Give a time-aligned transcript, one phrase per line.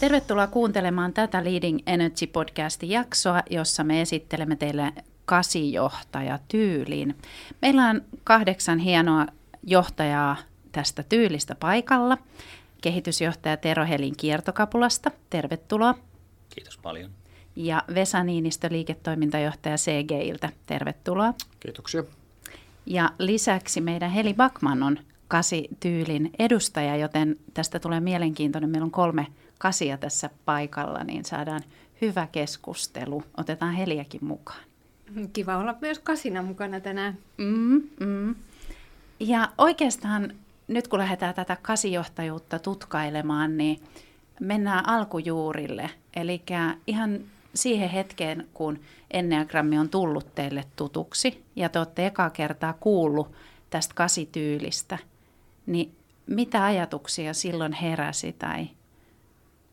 [0.00, 4.92] Tervetuloa kuuntelemaan tätä Leading Energy podcastin jaksoa, jossa me esittelemme teille
[5.24, 7.16] kasijohtaja tyylin.
[7.62, 9.26] Meillä on kahdeksan hienoa
[9.62, 10.36] johtajaa
[10.72, 12.18] tästä tyylistä paikalla.
[12.80, 15.94] Kehitysjohtaja Tero Helin kiertokapulasta, tervetuloa.
[16.54, 17.10] Kiitos paljon.
[17.56, 21.34] Ja Vesa Niinistö, liiketoimintajohtaja CGiltä, tervetuloa.
[21.60, 22.04] Kiitoksia.
[22.86, 28.70] Ja lisäksi meidän Heli Bakman on kasi-tyylin edustaja, joten tästä tulee mielenkiintoinen.
[28.70, 29.26] Meillä on kolme
[29.58, 31.60] kasia tässä paikalla, niin saadaan
[32.00, 33.22] hyvä keskustelu.
[33.36, 34.60] Otetaan Heliäkin mukaan.
[35.32, 37.18] Kiva olla myös kasina mukana tänään.
[37.38, 38.34] Mm, mm.
[39.20, 40.32] Ja oikeastaan
[40.68, 43.82] nyt kun lähdetään tätä kasijohtajuutta tutkailemaan, niin
[44.40, 45.90] mennään alkujuurille.
[46.16, 46.42] Eli
[46.86, 47.20] ihan
[47.54, 48.80] siihen hetkeen, kun
[49.10, 53.32] Enneagrammi on tullut teille tutuksi ja te olette eka kertaa kuullut
[53.70, 54.98] tästä kasityylistä,
[55.66, 55.94] niin
[56.26, 58.68] mitä ajatuksia silloin heräsi tai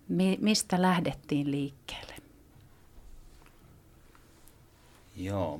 [0.07, 2.15] mi- mistä lähdettiin liikkeelle?
[5.15, 5.59] Joo,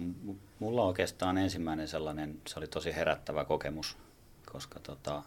[0.60, 3.98] mulla oikeastaan ensimmäinen sellainen, se oli tosi herättävä kokemus,
[4.46, 5.24] koska tota,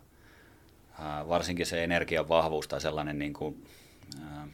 [0.98, 3.66] ää, varsinkin se energian vahvuus tai sellainen niin kuin,
[4.22, 4.48] ää,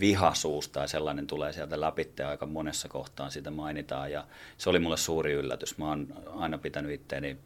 [0.00, 4.26] vihasuus tai sellainen tulee sieltä läpi aika monessa kohtaan sitä mainitaan ja
[4.58, 5.78] se oli mulle suuri yllätys.
[5.78, 7.36] Mä oon aina pitänyt itteeni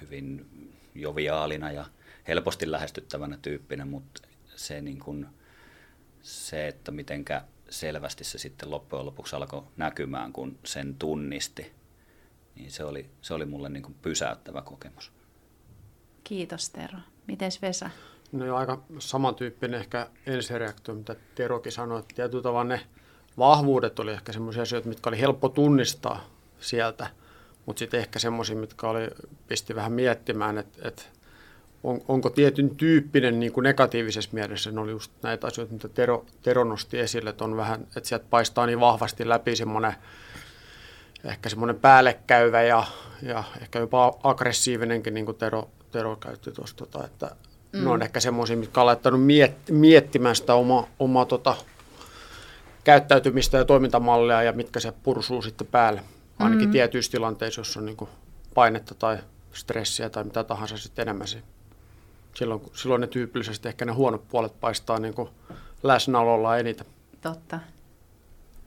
[0.00, 0.46] hyvin
[0.94, 1.84] joviaalina ja
[2.28, 4.22] helposti lähestyttävänä tyyppinä, mutta
[4.56, 5.26] se, niin kuin,
[6.22, 11.72] se että mitenkä selvästi se sitten loppujen lopuksi alkoi näkymään, kun sen tunnisti,
[12.54, 15.12] niin se oli, se oli mulle niin kuin pysäyttävä kokemus.
[16.24, 16.98] Kiitos Tero.
[17.26, 17.90] Mites Vesa?
[18.32, 22.80] No jo aika samantyyppinen ehkä ensireaktio, mitä Terokin sanoi, että tietyllä tavalla ne
[23.38, 26.24] vahvuudet oli ehkä semmoisia asioita, mitkä oli helppo tunnistaa
[26.60, 27.10] sieltä,
[27.66, 29.08] mutta sitten ehkä semmoisia, mitkä oli,
[29.48, 31.02] pisti vähän miettimään, että, että
[31.84, 36.26] on, onko tietyn tyyppinen niin kuin negatiivisessa mielessä, ne oli just näitä asioita, mitä Tero,
[36.42, 39.94] Tero nosti esille, että on vähän, että sieltä paistaa niin vahvasti läpi semmoinen
[41.24, 42.84] ehkä semmoinen päällekäyvä ja,
[43.22, 47.30] ja ehkä jopa aggressiivinenkin, niin kuin Tero, Tero käytti tuossa, tota, että
[47.72, 47.84] mm.
[47.84, 51.56] ne on ehkä semmoisia, mitkä on laittanut miet, miettimään sitä omaa oma, tota,
[52.84, 56.02] käyttäytymistä ja toimintamallia ja mitkä se pursuu sitten päälle.
[56.38, 56.72] Ainakin mm.
[56.72, 58.10] tietyissä tilanteissa, jos on niin kuin
[58.54, 59.18] painetta tai
[59.52, 61.28] stressiä tai mitä tahansa sitten enemmän.
[62.38, 65.28] Silloin, silloin ne tyypillisesti ehkä ne huonot puolet paistaa niin kuin
[65.82, 66.86] läsnäololla eniten.
[67.20, 67.60] Totta.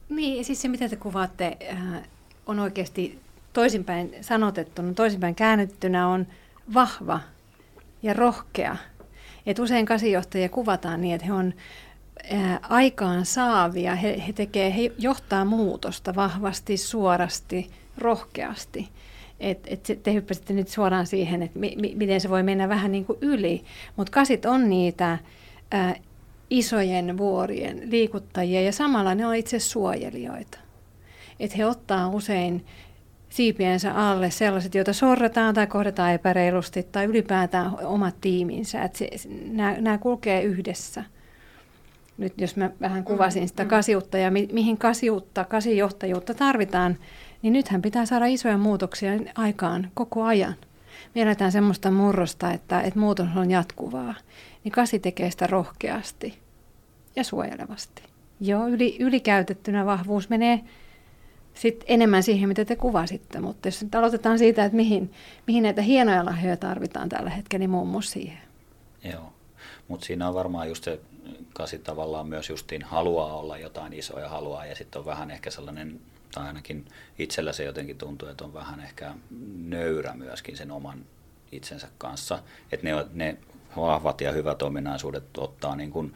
[0.10, 2.10] Niin, siis se mitä te kuvaatte äh,
[2.46, 3.20] on oikeasti
[3.54, 6.28] toisinpäin sanotettuna, toisinpäin käännettynä on
[6.74, 7.20] vahva
[8.04, 8.78] ja rohkea.
[9.46, 11.54] Et usein kasijohtajia kuvataan niin, että he on
[12.32, 18.90] ää, aikaan saavia, he, he, tekee, he johtaa muutosta vahvasti, suorasti, rohkeasti.
[19.42, 22.92] Et, et te hyppäsitte nyt suoraan siihen, että mi, mi, miten se voi mennä vähän
[22.92, 23.64] niin kuin yli.
[23.96, 25.18] Mutta kasit on niitä
[25.72, 25.96] ää,
[26.50, 30.58] isojen vuorien liikuttajia ja samalla ne on itse suojelijoita.
[31.40, 32.66] Et he ottaa usein
[33.30, 38.84] siipiensä alle sellaiset, joita sorretaan tai kohdataan epäreilusti tai ylipäätään omat tiiminsä.
[38.84, 39.06] Että
[39.82, 41.04] nämä, kulkee yhdessä.
[42.18, 43.70] Nyt jos mä vähän kuvasin sitä mm, mm.
[43.70, 46.98] kasiutta ja mi, mihin kasiutta, kasijohtajuutta tarvitaan,
[47.42, 50.56] niin nythän pitää saada isoja muutoksia aikaan koko ajan.
[51.16, 54.16] Me eletään semmoista murrosta, että, että muutos on jatkuvaa.
[54.64, 56.40] Niin kasi tekee sitä rohkeasti
[57.16, 58.04] ja suojelevasti.
[58.40, 60.62] Joo, yli, ylikäytettynä vahvuus menee
[61.54, 63.40] sitten enemmän siihen, mitä te kuvasitte.
[63.40, 65.14] Mutta jos nyt aloitetaan siitä, että mihin,
[65.48, 68.38] mihin näitä hienoja lahjoja tarvitaan tällä hetkellä, niin muun muassa siihen.
[69.04, 69.34] Joo,
[69.88, 71.00] mutta siinä on varmaan just se
[71.54, 75.52] kasi tavallaan myös justiin haluaa olla jotain isoa ja haluaa ja sitten on vähän ehkä
[75.52, 76.00] sellainen,
[76.32, 76.86] tai ainakin
[77.20, 79.14] itsellä se jotenkin tuntuu, että on vähän ehkä
[79.58, 81.06] nöyrä myöskin sen oman
[81.52, 82.40] itsensä kanssa,
[82.72, 83.38] että ne, ne
[83.78, 86.14] vahvat ja hyvät ominaisuudet ottaa niin kuin,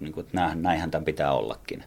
[0.00, 1.84] niin kuin että näinhän tämän pitää ollakin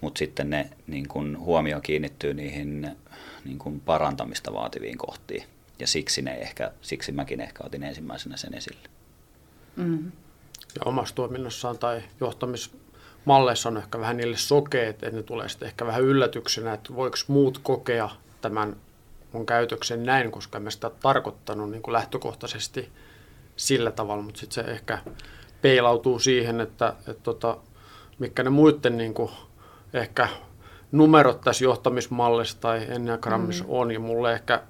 [0.00, 2.96] mutta sitten ne niin kun huomio kiinnittyy niihin
[3.44, 5.44] niin kun parantamista vaativiin kohtiin.
[5.78, 8.88] Ja siksi, ne ehkä, siksi mäkin ehkä otin ensimmäisenä sen esille.
[9.76, 10.12] Mm.
[10.74, 12.02] Ja omassa toiminnassaan tai
[13.26, 17.16] johtamismalleissa on ehkä vähän niille sokeet, että ne tulee sitten ehkä vähän yllätyksenä, että voiko
[17.28, 18.08] muut kokea
[18.40, 18.76] tämän
[19.32, 22.88] mun käytöksen näin, koska en mä sitä tarkoittanut niin kuin lähtökohtaisesti
[23.56, 24.98] sillä tavalla, mutta sitten se ehkä
[25.62, 27.56] peilautuu siihen, että, että tota,
[28.18, 29.30] mikä ne muiden niin kuin
[29.94, 30.28] ehkä
[30.92, 33.70] numerot tässä johtamismallissa tai enneagrammissa mm.
[33.70, 34.62] on, ja mulle ehkä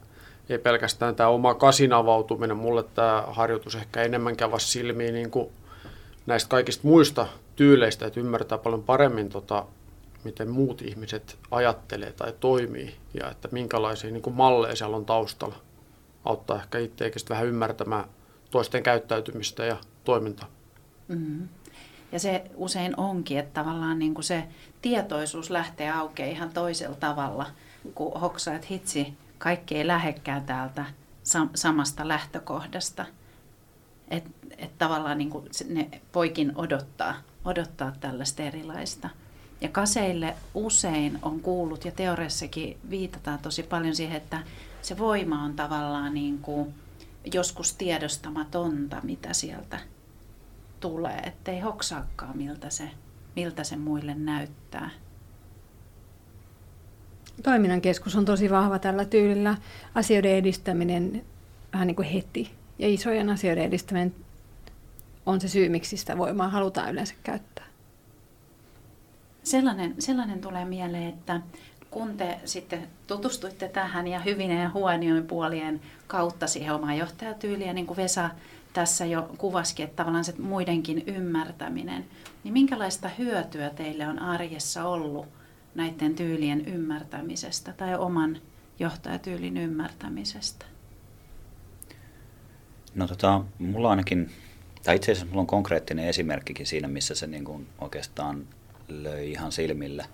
[0.49, 5.49] ei pelkästään tämä oma kasin avautuminen, mulle tämä harjoitus ehkä enemmänkin avasi silmiin niin kuin
[6.27, 7.27] näistä kaikista muista
[7.57, 9.67] tyyleistä, että ymmärtää paljon paremmin, tota,
[10.25, 15.57] miten muut ihmiset ajattelee tai toimii, ja että minkälaisia niin kuin malleja siellä on taustalla.
[16.25, 18.05] Auttaa ehkä itseäkin vähän ymmärtämään
[18.51, 20.49] toisten käyttäytymistä ja toimintaa.
[21.09, 21.49] Mm-hmm.
[22.13, 24.45] Ja se usein onkin, että tavallaan niin kuin se
[24.83, 27.47] tietoisuus lähtee aukeaa ihan toisella tavalla,
[27.95, 30.85] kun hoksaa, että hitsi, kaikki ei lähekkää täältä
[31.25, 33.07] sam- samasta lähtökohdasta.
[34.09, 37.15] Että et tavallaan niin kuin ne poikin odottaa,
[37.47, 39.09] odottaa tällaista erilaista.
[39.61, 44.43] Ja kaseille usein on kuullut, ja teoriassakin viitataan tosi paljon siihen, että
[44.83, 46.75] se voima on tavallaan niin kuin
[47.35, 49.79] joskus tiedostamatonta, mitä sieltä
[50.81, 52.91] tulee, ettei hoksaakaan, miltä se,
[53.37, 54.91] miltä se muille näyttää.
[57.43, 59.57] Toiminnan keskus on tosi vahva tällä tyylillä.
[59.95, 61.25] Asioiden edistäminen
[61.73, 62.51] vähän niin kuin heti.
[62.79, 64.15] Ja isojen asioiden edistäminen
[65.27, 67.65] on se syy, miksi sitä voimaa halutaan yleensä käyttää.
[69.43, 71.41] Sellainen, sellainen tulee mieleen, että
[71.91, 77.87] kun te sitten tutustuitte tähän ja hyvinen ja huonioin puolien kautta siihen omaan johtajatyyliin, niin
[77.87, 78.31] kuin Vesa
[78.73, 82.05] tässä jo kuvasikin, että tavallaan se muidenkin ymmärtäminen,
[82.45, 85.27] niin minkälaista hyötyä teille on arjessa ollut
[85.75, 88.39] näiden tyylien ymmärtämisestä tai oman
[88.79, 90.67] johtajatyylin ymmärtämisestä?
[92.95, 94.31] No tota, mulla ainakin,
[94.87, 98.47] tai itse asiassa mulla on konkreettinen esimerkkikin siinä, missä se niin kuin oikeastaan
[98.89, 100.05] löi ihan silmille.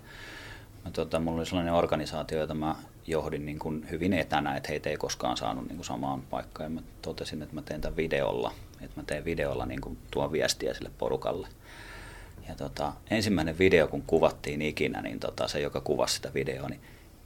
[0.84, 2.76] Mä, tota, mulla oli sellainen organisaatio, jota mä
[3.06, 6.64] johdin niin kuin hyvin etänä, että heitä ei koskaan saanut niin kuin samaan paikkaan.
[6.64, 10.32] Ja mä totesin, että mä teen tämän videolla, että mä teen videolla niin kuin tuon
[10.32, 11.48] viestiä sille porukalle.
[12.48, 16.80] Ja tota, ensimmäinen video, kun kuvattiin ikinä, niin tota, se, joka kuvasi sitä videoa, niin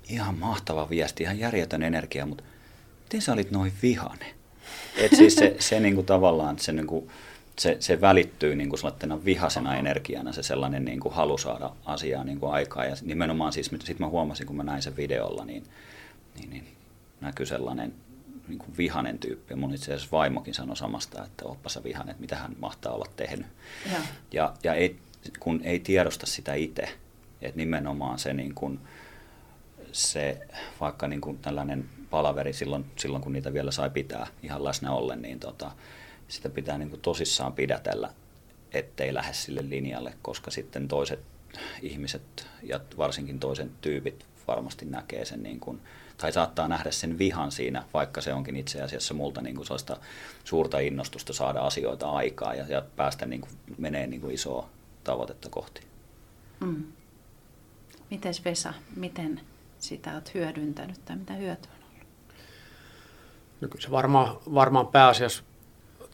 [0.08, 2.44] ihan mahtava viesti, ihan järjetön energia, mutta
[3.02, 4.34] miten sä olit noin vihane?
[4.96, 7.10] Et siis se, se niin kuin tavallaan, se, niin kuin,
[7.58, 12.24] se, se välittyy niin kuin sellaisena vihasena energiana, se sellainen niin kuin halu saada asiaa
[12.24, 12.84] niin kuin aikaa.
[12.84, 15.64] Ja nimenomaan siis, sitten mä huomasin, kun mä näin sen videolla, niin,
[16.34, 16.66] niin, niin
[17.20, 17.94] näkyi sellainen
[18.48, 19.54] niin kuin vihanen tyyppi.
[19.54, 23.06] Mun itse asiassa vaimokin sanoi samasta, että oppa sä vihanen, että mitä hän mahtaa olla
[23.16, 23.46] tehnyt.
[23.92, 23.98] Ja,
[24.32, 24.96] ja, ja ei,
[25.40, 26.88] kun ei tiedosta sitä itse,
[27.42, 28.80] että nimenomaan se, niin kuin,
[29.92, 30.40] se
[30.80, 35.22] vaikka niin kuin tällainen palaveri silloin, silloin, kun niitä vielä sai pitää ihan läsnä ollen,
[35.22, 35.70] niin tota,
[36.28, 38.12] sitä pitää niin kuin tosissaan pidätellä,
[38.72, 41.20] ettei lähde sille linjalle, koska sitten toiset
[41.82, 45.80] ihmiset ja varsinkin toisen tyypit varmasti näkee sen niin kuin,
[46.16, 49.96] tai saattaa nähdä sen vihan siinä, vaikka se onkin itse asiassa multa niin kuin sellaista
[50.44, 54.68] suurta innostusta saada asioita aikaa ja, ja päästä niin kuin, menee niin kuin isoa
[55.04, 55.80] tavoitetta kohti.
[56.60, 56.84] Mm.
[58.10, 59.40] Miten Vesa, miten
[59.78, 62.06] sitä olet hyödyntänyt tai mitä hyötyä on ollut?
[63.60, 65.42] No kyllä se varmaan, varmaan pääasiassa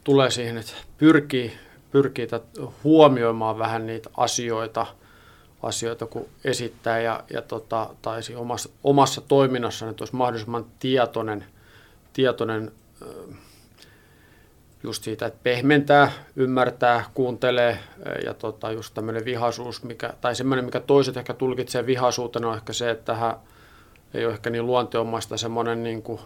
[0.04, 1.52] tulee siihen, että pyrkii,
[1.90, 2.28] pyrkii
[2.84, 4.87] huomioimaan vähän niitä asioita,
[5.62, 11.44] asioita kun esittää ja, ja tota, tai omassa, omassa toiminnassa, että olisi mahdollisimman tietoinen,
[12.12, 12.72] tietoinen
[14.82, 17.78] just siitä, että pehmentää, ymmärtää, kuuntelee
[18.25, 22.72] ja tota, just tämmöinen vihaisuus, mikä, tai semmoinen, mikä toiset ehkä tulkitsee vihaisuutena, on ehkä
[22.72, 23.34] se, että tähän
[24.14, 26.20] ei ole ehkä niin luonteomaista semmoinen niin kuin,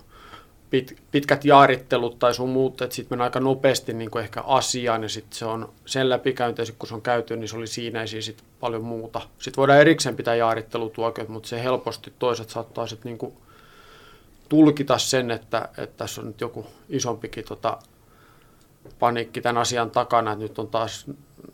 [0.71, 5.09] pit, pitkät jaarittelut tai sun muut, että sitten aika nopeasti niin kuin ehkä asiaan ja
[5.09, 8.45] sitten se on sen läpikäynti, kun se on käyty, niin se oli siinä ja sit
[8.61, 9.21] paljon muuta.
[9.39, 13.33] Sitten voidaan erikseen pitää jaarittelutuokiot, mutta se helposti toiset saattaa sitten niin
[14.49, 17.79] tulkita sen, että, että tässä on nyt joku isompikin tota,
[18.99, 21.07] paniikki tämän asian takana, että nyt on taas,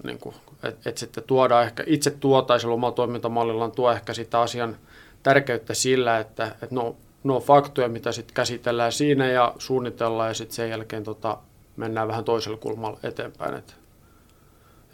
[0.04, 4.76] niin kuin, että, että sitten tuodaan ehkä, itse tuotaisella omalla toimintamallillaan tuo ehkä sitä asian
[5.22, 10.56] tärkeyttä sillä, että, että no, nuo faktoja, mitä sitten käsitellään siinä ja suunnitellaan ja sitten
[10.56, 11.38] sen jälkeen tota,
[11.76, 13.54] mennään vähän toisella kulmalla eteenpäin.
[13.54, 13.72] Että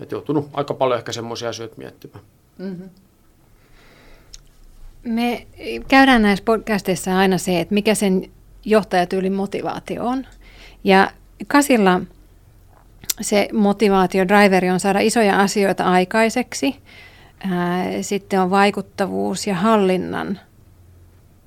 [0.00, 2.24] et joutunut aika paljon ehkä semmoisia asioita miettimään.
[2.58, 2.90] Mm-hmm.
[5.02, 5.46] Me
[5.88, 8.30] käydään näissä podcasteissa aina se, että mikä sen
[8.64, 10.26] johtajatyylin motivaatio on.
[10.84, 11.10] Ja
[11.46, 12.00] Kasilla
[13.20, 16.76] se motivaatio, driveri on saada isoja asioita aikaiseksi.
[18.02, 20.40] Sitten on vaikuttavuus ja hallinnan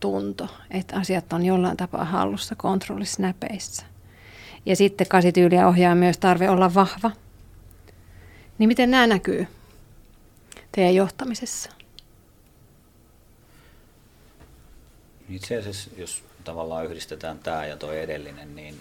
[0.02, 3.86] tunto, että asiat on jollain tapaa hallussa, kontrollissa, näpeissä.
[4.66, 7.12] Ja sitten kasityyliä ohjaa myös tarve olla vahva.
[8.58, 9.48] Niin miten nämä näkyy
[10.72, 11.70] teidän johtamisessa?
[15.30, 18.80] Itse asiassa, jos tavallaan yhdistetään tämä ja tuo edellinen, niin,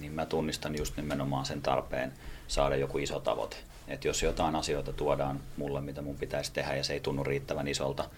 [0.00, 2.12] niin mä tunnistan just nimenomaan sen tarpeen
[2.48, 3.56] saada joku iso tavoite.
[3.88, 7.68] Että jos jotain asioita tuodaan mulle, mitä mun pitäisi tehdä ja se ei tunnu riittävän
[7.68, 8.10] isolta,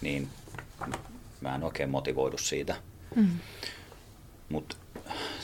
[0.00, 0.28] niin
[1.40, 2.74] mä en oikein motivoidu siitä.
[3.14, 3.28] Mm.
[4.48, 4.76] Mutta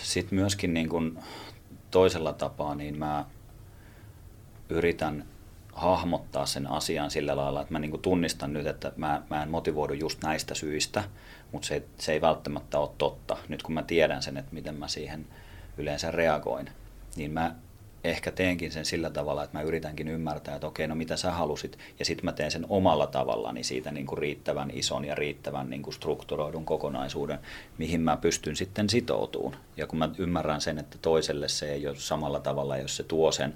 [0.03, 1.19] sitten myöskin niin kun
[1.91, 3.25] toisella tapaa, niin mä
[4.69, 5.25] yritän
[5.73, 9.93] hahmottaa sen asian sillä lailla, että mä niin tunnistan nyt, että mä, mä en motivoidu
[9.93, 11.05] just näistä syistä,
[11.53, 13.37] mutta se, se ei välttämättä ole totta.
[13.49, 15.27] Nyt kun mä tiedän sen, että miten mä siihen
[15.79, 16.71] yleensä reagoin,
[17.17, 17.55] niin mä
[18.05, 21.79] ehkä teenkin sen sillä tavalla, että mä yritänkin ymmärtää, että okei, no mitä sä halusit,
[21.99, 25.83] ja sitten mä teen sen omalla tavallani siitä niin kuin riittävän ison ja riittävän niin
[25.83, 27.39] kuin strukturoidun kokonaisuuden,
[27.79, 29.57] mihin mä pystyn sitten sitoutumaan.
[29.77, 33.33] Ja kun mä ymmärrän sen, että toiselle se ei ole samalla tavalla, jos se tuo
[33.33, 33.55] sen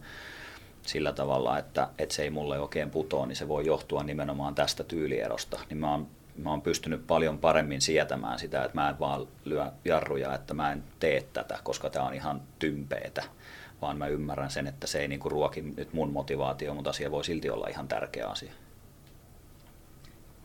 [0.82, 4.84] sillä tavalla, että, että se ei mulle oikein putoa, niin se voi johtua nimenomaan tästä
[4.84, 5.60] tyylierosta.
[5.68, 9.66] Niin mä oon, mä oon pystynyt paljon paremmin sietämään sitä, että mä en vaan lyö
[9.84, 13.22] jarruja, että mä en tee tätä, koska tämä on ihan tympeetä
[13.82, 17.24] vaan mä ymmärrän sen, että se ei niinku ruoki nyt mun motivaatio, mutta asia voi
[17.24, 18.52] silti olla ihan tärkeä asia.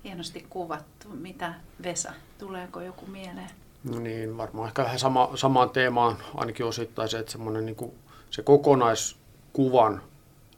[0.04, 1.08] Hienosti kuvattu.
[1.10, 3.50] Mitä Vesa, tuleeko joku mieleen?
[3.84, 7.92] No niin, varmaan ehkä vähän sama, samaan teemaan ainakin osittain se, että semmoinen niin kuin,
[8.30, 10.02] se kokonaiskuvan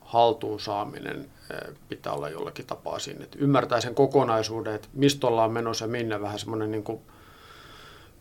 [0.02, 3.24] haltuun saaminen eh, pitää olla jollakin tapaa siinä.
[3.24, 7.02] Että ymmärtää sen kokonaisuuden, että mistä ollaan menossa ja minne vähän semmoinen niin kuin,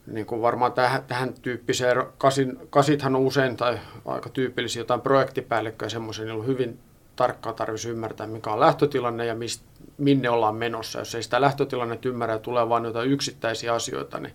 [0.06, 5.88] niin kuin varmaan tähän, tähän tyyppiseen, kasin, kasithan on usein tai aika tyypillisiä jotain projektipäällikköjä
[5.88, 6.78] semmoisia, niin on hyvin
[7.16, 9.62] tarkkaan tarvitsisi ymmärtää, mikä on lähtötilanne ja mist,
[9.98, 10.98] minne ollaan menossa.
[10.98, 14.34] Jos ei sitä lähtötilannetta ymmärrä ja tulee vain jotain yksittäisiä asioita, niin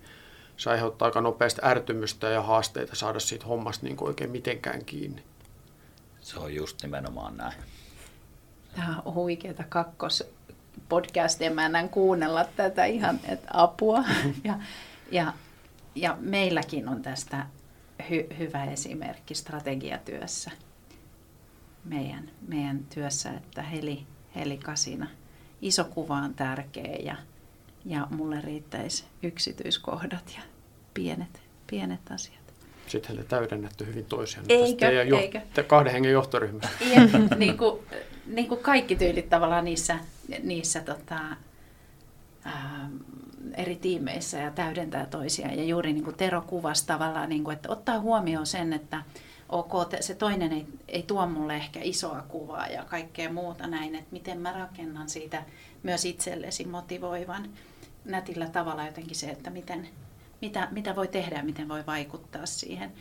[0.58, 5.24] se aiheuttaa aika nopeasti ärtymystä ja haasteita saada siitä hommasta niin kuin oikein mitenkään kiinni.
[6.22, 7.54] Se on just nimenomaan näin.
[8.76, 10.24] Tämä on huikeaa kakkos
[10.90, 11.52] podcastia.
[11.52, 14.04] Mä en kuunnella tätä ihan, että apua.
[14.44, 14.54] Ja,
[15.12, 15.34] ja
[15.98, 17.46] ja meilläkin on tästä
[18.02, 20.52] hy- hyvä esimerkki strategiatyössä
[21.86, 24.04] meidän, meidän työssä, että heli,
[24.36, 25.08] helikasina.
[25.62, 27.16] Iso kuva on tärkeä ja,
[27.86, 30.44] ja mulle riittäisi yksityiskohdat ja
[30.94, 32.38] pienet, pienet asiat.
[32.88, 34.46] Sitten te täydennätte hyvin toisiaan.
[34.50, 35.42] Eikö, jo, eikö?
[35.68, 36.70] kahden hengen johtoryhmässä.
[36.82, 37.02] Ja,
[37.38, 37.80] niin, kuin,
[38.26, 40.00] niin kuin kaikki tyylit tavallaan niissä,
[40.44, 41.20] niissä tota,
[42.44, 42.90] ää,
[43.54, 45.58] eri tiimeissä ja täydentää toisiaan.
[45.58, 49.04] Ja juuri niin kuin Tero kuvasi tavallaan, niin kuin, että ottaa huomioon sen, että
[49.50, 54.12] ok, se toinen ei, ei tuo mulle ehkä isoa kuvaa ja kaikkea muuta näin, että
[54.12, 55.44] miten mä rakennan siitä
[55.84, 57.50] myös itsellesi motivoivan
[58.06, 59.88] nätillä tavalla jotenkin se, että miten,
[60.42, 62.92] mitä, mitä voi tehdä ja miten voi vaikuttaa siihen.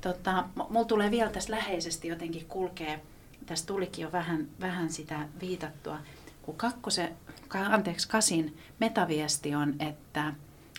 [0.00, 3.00] Tota, mulla tulee vielä tässä läheisesti jotenkin kulkee,
[3.46, 5.98] tässä tulikin jo vähän, vähän sitä viitattua,
[6.42, 7.16] kun kakkosen,
[7.58, 10.34] anteeksi, kasin metaviesti on, että,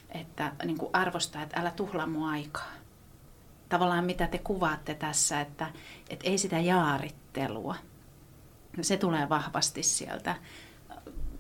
[0.10, 2.72] että niin kuin arvostaa, että älä tuhlaa mun aikaa.
[3.70, 5.68] Tavallaan mitä te kuvaatte tässä, että,
[6.10, 7.76] että ei sitä jaarittelua.
[8.82, 10.36] Se tulee vahvasti sieltä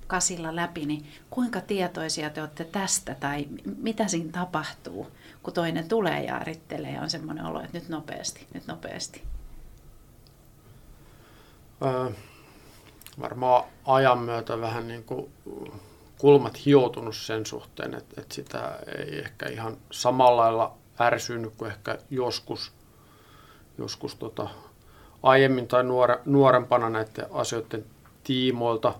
[0.07, 3.47] kasilla läpi, niin kuinka tietoisia te olette tästä tai
[3.77, 5.07] mitä siinä tapahtuu,
[5.43, 9.23] kun toinen tulee jaarittelee ja on semmoinen olo, että nyt nopeasti, nyt nopeasti?
[11.85, 12.11] Öö,
[13.19, 15.31] varmaan ajan myötä vähän niin kuin
[16.17, 21.97] kulmat hioutunut sen suhteen, että, että sitä ei ehkä ihan samalla lailla ärsynyt kuin ehkä
[22.09, 22.71] joskus,
[23.77, 24.49] joskus tota,
[25.23, 27.85] aiemmin tai nuore, nuorempana näiden asioiden
[28.23, 28.93] tiimoilta.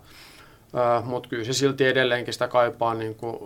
[1.04, 3.38] Mutta kyllä se silti edelleenkin sitä kaipaa, niin kuin,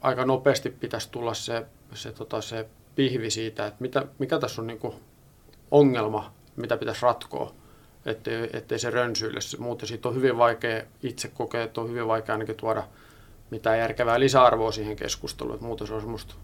[0.00, 4.66] aika nopeasti pitäisi tulla se, se, tota, se pihvi siitä, että mitä, mikä tässä on
[4.66, 4.94] niin kuin
[5.70, 7.54] ongelma, mitä pitäisi ratkoa
[8.06, 9.40] ettei, ettei se rönsyille.
[9.58, 12.82] Muuten siitä on hyvin vaikea itse kokea, että on hyvin vaikea ainakin tuoda
[13.50, 15.54] mitään järkevää lisäarvoa siihen keskusteluun.
[15.54, 16.34] Että muuten se on semmoista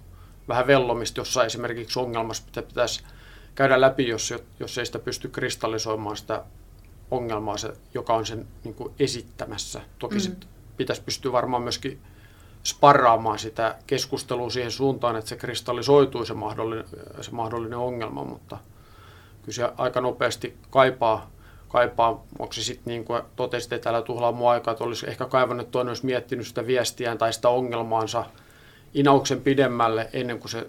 [0.48, 3.02] vähän vellomista jossain esimerkiksi ongelmassa, mitä pitäisi
[3.54, 6.44] käydä läpi, jos, jos ei sitä pysty kristallisoimaan sitä
[7.10, 9.80] ongelmaa, se, joka on sen niin kuin esittämässä.
[9.98, 10.20] Toki mm.
[10.20, 12.00] sit pitäisi pystyä varmaan myöskin
[12.64, 16.84] sparraamaan sitä keskustelua siihen suuntaan, että se kristallisoituu se mahdollinen,
[17.20, 18.58] se mahdollinen ongelma, mutta
[19.42, 21.30] kyllä se aika nopeasti kaipaa
[21.70, 25.26] kaipaa, onko se sitten niin kuin totesit, että älä tuhlaa mua aikaa, että olisi ehkä
[25.26, 28.24] kaivannut, että toinen olisi miettinyt sitä viestiään tai sitä ongelmaansa
[28.94, 30.66] inauksen pidemmälle ennen kuin se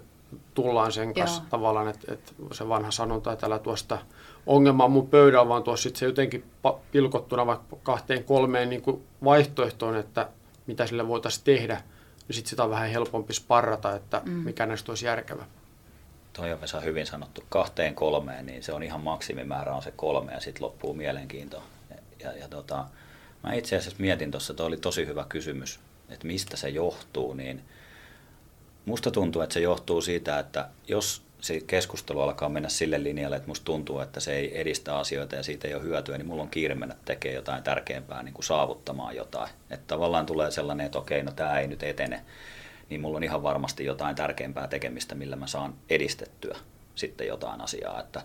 [0.54, 1.46] tullaan sen kanssa Joo.
[1.50, 3.98] tavallaan, että, että se vanha sanonta, että älä tuosta
[4.46, 6.44] ongelmaa mun pöydällä, vaan tuossa sitten se jotenkin
[6.92, 10.28] pilkottuna vaikka kahteen kolmeen niin kuin vaihtoehtoon, että
[10.66, 11.74] mitä sille voitaisiin tehdä,
[12.28, 14.32] niin sitten sitä on vähän helpompi sparrata, että mm.
[14.32, 15.44] mikä näistä olisi järkevä
[16.32, 20.32] toi on Vesa hyvin sanottu, kahteen kolmeen, niin se on ihan maksimimäärä on se kolme
[20.32, 21.62] ja sitten loppuu mielenkiinto.
[22.22, 22.84] Ja, ja tota,
[23.42, 27.62] mä itse asiassa mietin tuossa, toi oli tosi hyvä kysymys, että mistä se johtuu, niin
[28.84, 33.48] musta tuntuu, että se johtuu siitä, että jos se keskustelu alkaa mennä sille linjalle, että
[33.48, 36.50] musta tuntuu, että se ei edistä asioita ja siitä ei ole hyötyä, niin mulla on
[36.50, 39.50] kiire mennä tekemään jotain tärkeämpää, niin kuin saavuttamaan jotain.
[39.70, 42.22] Että tavallaan tulee sellainen, että okei, no tämä ei nyt etene
[42.92, 46.58] niin mulla on ihan varmasti jotain tärkeämpää tekemistä, millä mä saan edistettyä
[46.94, 48.00] sitten jotain asiaa.
[48.00, 48.22] Että,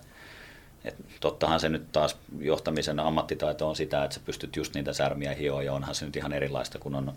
[0.85, 5.33] et tottahan se nyt taas johtamisen ammattitaito on sitä, että sä pystyt just niitä särmiä
[5.33, 7.13] hioa ja onhan se nyt ihan erilaista, kun on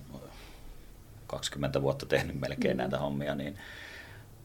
[1.27, 2.79] 20 vuotta tehnyt melkein mm.
[2.79, 3.59] näitä hommia, niin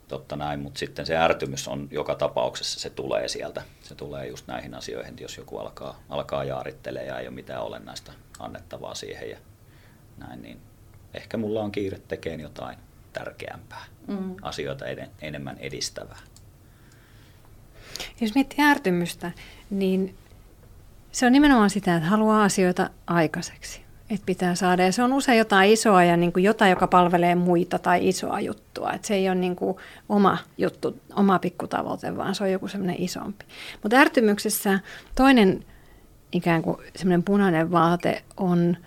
[0.07, 3.61] totta näin, mutta sitten se ärtymys on joka tapauksessa, se tulee sieltä.
[3.81, 7.63] Se tulee just näihin asioihin, että jos joku alkaa, alkaa jaarittelemaan ja ei ole mitään
[7.63, 9.37] olennaista annettavaa siihen ja
[10.17, 10.59] näin, niin
[11.13, 12.77] ehkä mulla on kiire tekemään jotain
[13.19, 14.35] tärkeämpää, mm.
[14.41, 16.19] asioita eden, enemmän edistävää.
[18.21, 19.31] Jos miettii ärtymystä,
[19.69, 20.15] niin
[21.11, 23.85] se on nimenomaan sitä, että haluaa asioita aikaiseksi.
[24.09, 24.83] Että pitää saada.
[24.83, 28.39] Ja se on usein jotain isoa ja niin kuin jotain, joka palvelee muita tai isoa
[28.39, 28.91] juttua.
[28.91, 29.77] Että se ei ole niin kuin
[30.09, 33.45] oma juttu, oma pikkutavoite, vaan se on joku semmoinen isompi.
[33.83, 34.79] Mutta ärtymyksessä
[35.15, 35.65] toinen
[36.31, 38.77] ikään kuin semmoinen punainen vaate on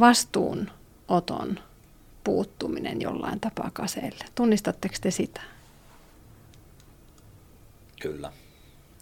[0.00, 1.58] vastuunoton
[2.24, 4.24] puuttuminen jollain tapaa kaseille.
[4.34, 5.40] Tunnistatteko te sitä?
[8.00, 8.32] Kyllä.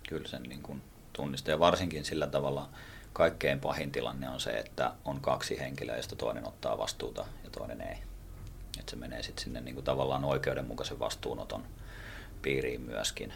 [0.08, 1.52] Kyllä sen niin kuin tunnistaa.
[1.52, 2.68] Ja varsinkin sillä tavalla
[3.12, 7.80] kaikkein pahin tilanne on se, että on kaksi henkilöä, josta toinen ottaa vastuuta ja toinen
[7.80, 7.96] ei.
[8.78, 11.66] Että se menee sitten sinne niin kuin tavallaan oikeudenmukaisen vastuunoton
[12.42, 13.32] piiriin myöskin.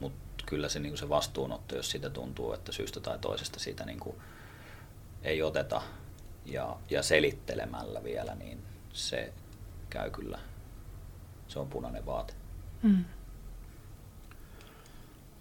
[0.00, 3.84] Mutta kyllä se, niin kuin se vastuunotto, jos siitä tuntuu, että syystä tai toisesta siitä
[3.84, 4.16] niin kuin
[5.22, 5.82] ei oteta
[6.50, 8.58] ja, ja selittelemällä vielä, niin
[8.92, 9.32] se
[9.90, 10.38] käy kyllä,
[11.48, 12.34] se on punainen vaate.
[12.82, 13.04] Mm.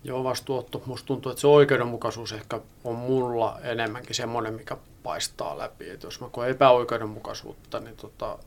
[0.04, 0.84] Joo, vastuutto.
[0.86, 5.90] Musta tuntuu, että se oikeudenmukaisuus ehkä on mulla enemmänkin semmoinen, mikä paistaa läpi.
[5.90, 8.38] Että jos mä koen epäoikeudenmukaisuutta, niin tota,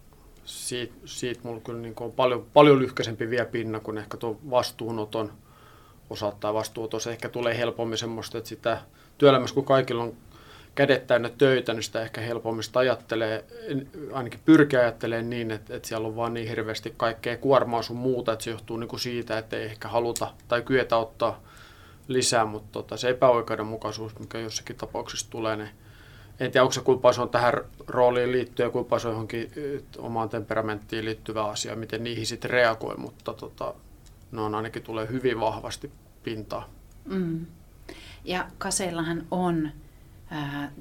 [0.45, 5.33] siitä, siitä mulla kyllä niin on paljon, paljon lyhkäisempi vielä pinna kuin ehkä tuo vastuunoton
[6.11, 7.07] osa tai vastuutos.
[7.07, 8.83] Ehkä tulee helpommin semmoista, että sitä
[9.19, 10.17] työelämässä, kun kaikilla on
[10.75, 13.45] kädet täynnä töitä, niin sitä ehkä helpommin sitä ajattelee,
[14.13, 18.33] ainakin pyrkii ajattelemaan niin, että, että siellä on vaan niin hirveästi kaikkea kuormaa sun muuta,
[18.33, 21.41] että se johtuu niin kuin siitä, että ei ehkä haluta tai kyetä ottaa
[22.09, 25.71] lisää, mutta tota, se epäoikeudenmukaisuus, mikä jossakin tapauksessa tulee, niin
[26.41, 27.53] en tiedä, onko se kuinka on tähän
[27.87, 29.51] rooliin liittyen, kuinka se on johonkin
[29.99, 33.75] omaan temperamenttiin liittyvä asia, miten niihin sitten reagoi, mutta tota,
[34.33, 35.91] ne on ainakin tulee hyvin vahvasti
[36.23, 36.65] pintaan.
[37.05, 37.47] Mm.
[38.25, 39.71] Ja kaseillahan on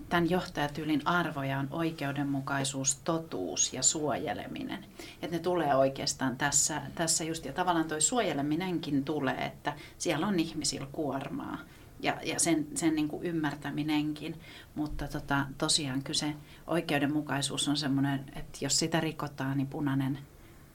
[0.10, 4.86] tämän johtajatyylin arvoja on oikeudenmukaisuus, totuus ja suojeleminen.
[5.22, 10.40] Että ne tulee oikeastaan tässä, tässä just, ja tavallaan tuo suojeleminenkin tulee, että siellä on
[10.40, 11.58] ihmisillä kuormaa
[12.00, 14.40] ja, ja sen, sen niin kuin ymmärtäminenkin.
[14.76, 16.34] Mutta tota, tosiaan kyse
[16.68, 20.20] oikeudenmukaisuus on semmoinen, että jos sitä rikotaan, niin punainen,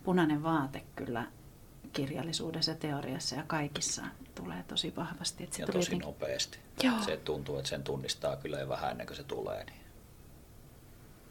[0.05, 1.25] punainen vaate kyllä
[1.93, 4.03] kirjallisuudessa, teoriassa ja kaikissa
[4.35, 5.45] tulee tosi vahvasti.
[5.45, 6.07] Että ja tosi jotenkin...
[6.07, 6.66] nopeasti.
[6.83, 7.03] Joo.
[7.03, 9.65] Se tuntuu, että sen tunnistaa kyllä jo vähän ennen kuin se tulee.
[9.65, 9.81] Niin...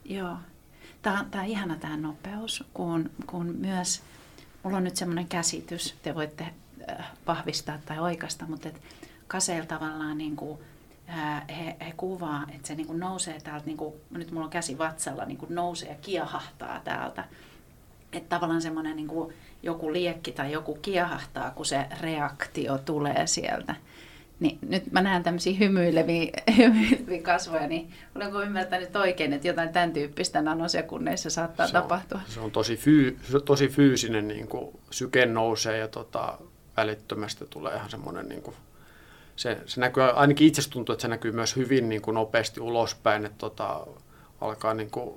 [0.05, 0.37] Joo.
[1.01, 4.01] Tämä, tämä on ihana tämä nopeus, kun, kun myös,
[4.63, 6.53] mulla on nyt semmoinen käsitys, te voitte
[6.89, 8.81] äh, vahvistaa tai oikasta, mutta et
[9.27, 10.59] kaseilla tavallaan niin kuin,
[11.09, 14.51] äh, he, he kuvaa, että se niin kuin nousee täältä, niin kuin, nyt mulla on
[14.51, 17.23] käsi vatsalla, niin kuin nousee ja kiehahtaa täältä.
[18.13, 23.75] Että tavallaan semmoinen niin kuin, joku liekki tai joku kiehahtaa, kun se reaktio tulee sieltä.
[24.39, 29.93] Niin nyt mä näen tämmöisiä hymyileviä, hymyileviä kasvoja, niin olenko ymmärtänyt oikein, että jotain tämän
[29.93, 32.19] tyyppistä nanosekunneissa saattaa se tapahtua?
[32.25, 36.37] On, se on tosi, fyy, tosi fyysinen, niin kuin syke nousee ja tota,
[36.77, 38.55] välittömästi tulee ihan semmoinen, niin kuin,
[39.35, 43.25] se, se näkyy, ainakin itse tuntuu, että se näkyy myös hyvin niin kuin nopeasti ulospäin,
[43.25, 43.87] että tota,
[44.41, 45.15] alkaa niin kuin,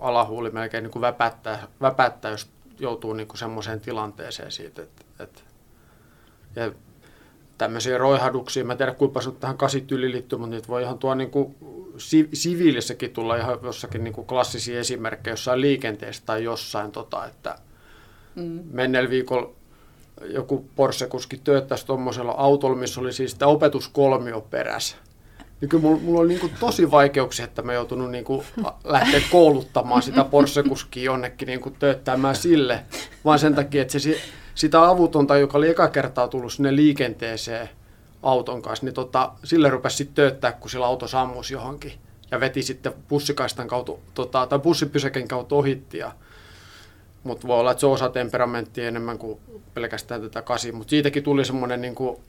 [0.00, 5.40] alahuuli melkein niin kuin väpättää, väpättää, jos joutuu niin kuin semmoiseen tilanteeseen siitä, että, että
[6.56, 6.72] ja
[7.58, 11.14] tämmöisiä roihduksia, mä en tiedä kuinka paljon tähän kasityliin liittyy, mutta niitä voi ihan tuo
[11.14, 11.54] niin kuin
[12.32, 17.58] siviilissäkin tulla ihan jossakin niin kuin klassisia esimerkkejä jossain liikenteessä tai jossain, tota, että
[18.34, 18.60] mm.
[18.72, 19.50] mennellä viikolla
[20.24, 24.96] joku Porsche-kuski tööttäisi tuommoisella autolla, missä oli siis sitä opetuskolmio perässä.
[25.60, 28.46] Niin kyllä mulla, mulla oli niin kuin tosi vaikeuksia, että mä joutunut niin kuin
[28.84, 32.84] lähteä kouluttamaan sitä Porsche-kuskia jonnekin niin kuin tööttämään sille,
[33.24, 34.20] vaan sen takia, että se,
[34.56, 37.68] sitä avutonta, joka oli eka kertaa tullut sinne liikenteeseen
[38.22, 41.92] auton kanssa, niin tota, sille rupesi sitten tööttää, kun sillä auto sammus johonkin
[42.30, 45.98] ja veti sitten bussikaistan kautta, tota, tai bussipysäken kautta ohitti.
[45.98, 46.12] Ja,
[47.24, 49.40] mutta voi olla, että se osa temperamenttia enemmän kuin
[49.74, 52.20] pelkästään tätä kasi, mutta siitäkin tuli semmoinen niin kuin,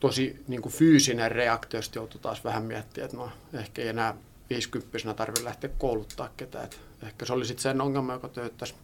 [0.00, 4.14] tosi niin kuin fyysinen reaktio, sitten joutui taas vähän miettiä, että no ehkä ei enää
[4.50, 6.64] 50 tarvitse lähteä kouluttaa ketään.
[6.64, 8.74] Että ehkä se oli sitten sen ongelma, joka tööttäisi.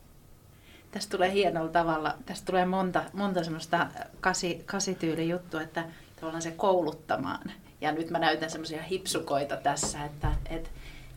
[0.93, 3.87] Tästä tulee hienolla tavalla, tästä tulee monta, monta semmoista
[4.21, 5.85] kasi, kasityyli juttu, että
[6.17, 7.53] tavallaan se kouluttamaan.
[7.81, 10.71] Ja nyt mä näytän semmoisia hipsukoita tässä, että, että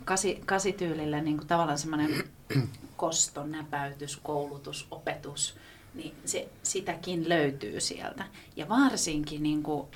[0.06, 2.24] kasi, kasityylillä niin kuin tavallaan semmoinen
[2.98, 5.58] kosto, näpäytys, koulutus, opetus,
[5.94, 8.26] niin se, sitäkin löytyy sieltä.
[8.56, 9.88] Ja varsinkin niin kuin,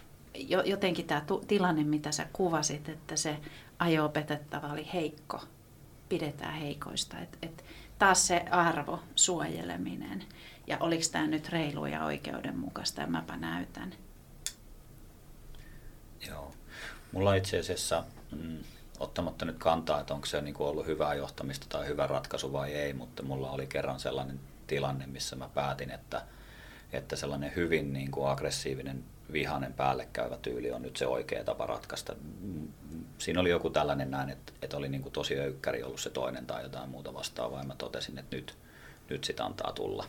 [0.65, 3.37] jotenkin tämä tilanne, mitä sä kuvasit, että se
[3.79, 5.39] ajo-opetettava oli heikko,
[6.09, 7.19] pidetään heikoista.
[7.19, 7.63] Et, et
[7.99, 10.23] taas se arvo, suojeleminen.
[10.67, 13.93] Ja oliko tämä nyt reilu ja oikeudenmukaista, ja mäpä näytän.
[16.27, 16.53] Joo.
[17.11, 18.57] Mulla itse asiassa, mm,
[18.99, 22.93] ottamatta nyt kantaa, että onko se niin ollut hyvää johtamista tai hyvä ratkaisu vai ei,
[22.93, 26.21] mutta mulla oli kerran sellainen tilanne, missä mä päätin, että,
[26.93, 32.15] että sellainen hyvin niin kuin aggressiivinen vihainen päällekkäyvä tyyli on nyt se oikea tapa ratkaista.
[33.19, 36.45] Siinä oli joku tällainen näin, että, että oli niin kuin tosi öykkäri ollut se toinen
[36.45, 38.57] tai jotain muuta vastaavaa, ja mä totesin, että nyt,
[39.09, 40.05] nyt sitä antaa tulla.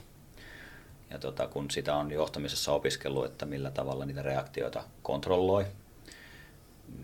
[1.11, 5.67] Ja tota, kun sitä on johtamisessa opiskellut, että millä tavalla niitä reaktioita kontrolloi,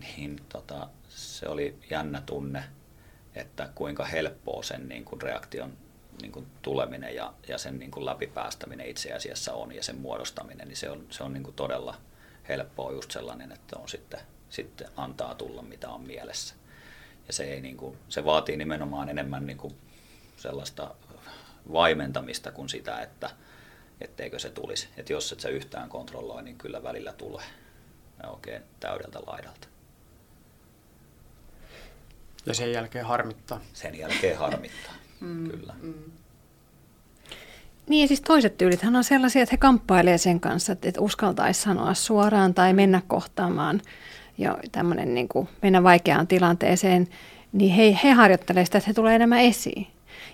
[0.01, 2.63] niin tota, se oli jännä tunne,
[3.35, 5.73] että kuinka helppoa sen niin kuin reaktion
[6.21, 10.67] niin kuin tuleminen ja, ja sen niin kuin läpipäästäminen itse asiassa on ja sen muodostaminen,
[10.67, 11.97] niin se on, se on niin kuin todella
[12.49, 16.55] helppoa just sellainen, että on sitten, sitten antaa tulla mitä on mielessä.
[17.27, 19.75] Ja se, ei niin kuin, se vaatii nimenomaan enemmän niin kuin
[20.37, 20.95] sellaista
[21.73, 23.29] vaimentamista kuin sitä, että
[24.01, 24.87] etteikö se tulisi.
[24.97, 27.43] Että jos et sä yhtään kontrolloi, niin kyllä välillä tulee
[28.27, 29.67] oikein täydeltä laidalta.
[32.45, 33.61] Ja sen jälkeen harmittaa.
[33.73, 35.73] Sen jälkeen harmittaa, mm, kyllä.
[35.81, 36.11] Mm.
[37.89, 41.93] Niin ja siis toiset tyylithän on sellaisia, että he kamppailevat sen kanssa, että uskaltaisi sanoa
[41.93, 43.81] suoraan tai mennä kohtaamaan
[44.37, 47.07] ja tämmöinen niin kuin mennä vaikeaan tilanteeseen,
[47.53, 49.87] niin he, he harjoittelevat sitä, että he tulee enemmän esiin.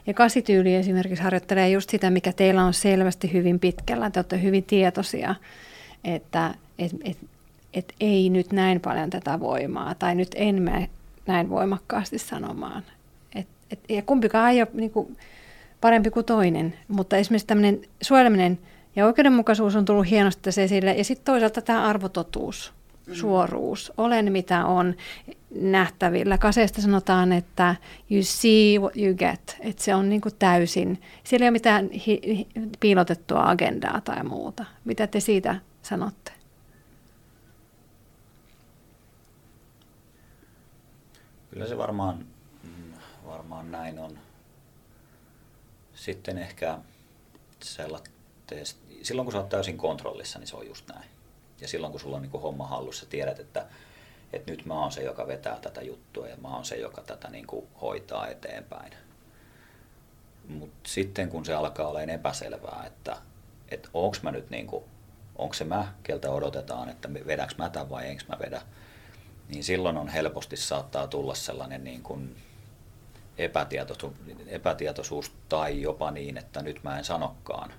[0.07, 4.09] Ja kasityyli esimerkiksi harjoittelee just sitä, mikä teillä on selvästi hyvin pitkällä.
[4.09, 5.35] Te olette hyvin tietoisia,
[6.03, 7.17] että et, et,
[7.73, 10.89] et ei nyt näin paljon tätä voimaa tai nyt en mene
[11.27, 12.83] näin voimakkaasti sanomaan.
[13.35, 15.17] Et, et, ja kumpikaan ei ole niin kuin,
[15.81, 18.59] parempi kuin toinen, mutta esimerkiksi tämmöinen suojeleminen
[18.95, 20.93] ja oikeudenmukaisuus on tullut hienosti tässä esille.
[20.93, 22.73] Ja sitten toisaalta tämä arvototuus.
[23.11, 24.95] Suoruus, olen mitä on
[25.55, 26.37] nähtävillä.
[26.37, 27.75] Kaseesta sanotaan, että
[28.11, 31.89] you see what you get, että se on niin kuin täysin, siellä ei ole mitään
[31.91, 32.47] hi- hi-
[32.79, 34.65] piilotettua agendaa tai muuta.
[34.85, 36.31] Mitä te siitä sanotte?
[41.49, 42.25] Kyllä se varmaan,
[42.63, 42.93] mm,
[43.25, 44.19] varmaan näin on.
[45.93, 46.77] Sitten ehkä
[49.01, 51.12] silloin kun sä oot täysin kontrollissa, niin se on just näin.
[51.63, 53.65] Ja silloin kun sulla on niin homma hallussa, tiedät, että,
[54.33, 57.29] että nyt mä oon se, joka vetää tätä juttua ja mä oon se, joka tätä
[57.29, 58.93] niin kuin hoitaa eteenpäin.
[60.47, 63.17] Mutta sitten kun se alkaa olemaan epäselvää, että,
[63.69, 64.83] että onko mä nyt niin kuin,
[65.35, 68.61] onko se mä, keltä odotetaan, että vedäks mä tämän vai enkö mä vedä,
[69.49, 72.35] niin silloin on helposti saattaa tulla sellainen niin kuin
[73.37, 74.13] epätietoisuus,
[74.47, 77.73] epätietoisuus tai jopa niin, että nyt mä en sanokaan.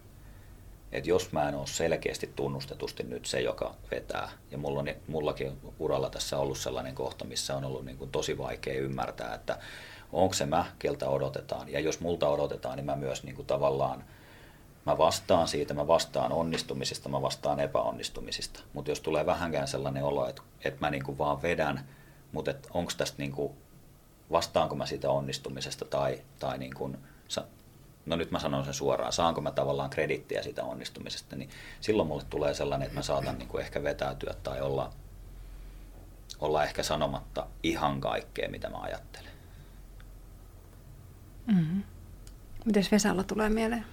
[0.95, 5.49] Että jos mä en ole selkeästi tunnustetusti nyt se, joka vetää, ja mulla on, mullakin
[5.49, 9.59] on uralla tässä ollut sellainen kohta, missä on ollut niin kuin tosi vaikea ymmärtää, että
[10.13, 11.69] onko se mä, keltä odotetaan.
[11.69, 14.05] Ja jos multa odotetaan, niin mä myös niin kuin tavallaan
[14.87, 18.61] mä vastaan siitä, mä vastaan onnistumisista, mä vastaan epäonnistumisista.
[18.73, 21.89] Mutta jos tulee vähänkään sellainen olo, että, että mä niinku vaan vedän,
[22.33, 23.57] mutta onko tästä niinku,
[24.31, 26.91] vastaanko mä siitä onnistumisesta tai, tai niinku,
[28.07, 32.25] no nyt mä sanon sen suoraan, saanko mä tavallaan kredittiä siitä onnistumisesta, niin silloin mulle
[32.31, 34.93] tulee sellainen, että mä saatan niinku ehkä vetäytyä tai olla,
[36.41, 39.33] olla ehkä sanomatta ihan kaikkea, mitä mä ajattelen.
[41.47, 41.83] Mm-hmm.
[42.65, 43.85] Miten Vesalla tulee mieleen?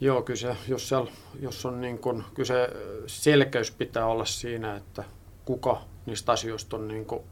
[0.00, 2.68] Joo, kyllä se, jos, siellä, jos on niin kun, kyllä se
[3.06, 5.04] selkeys pitää olla siinä, että
[5.44, 7.22] kuka niistä asioista on niin kuin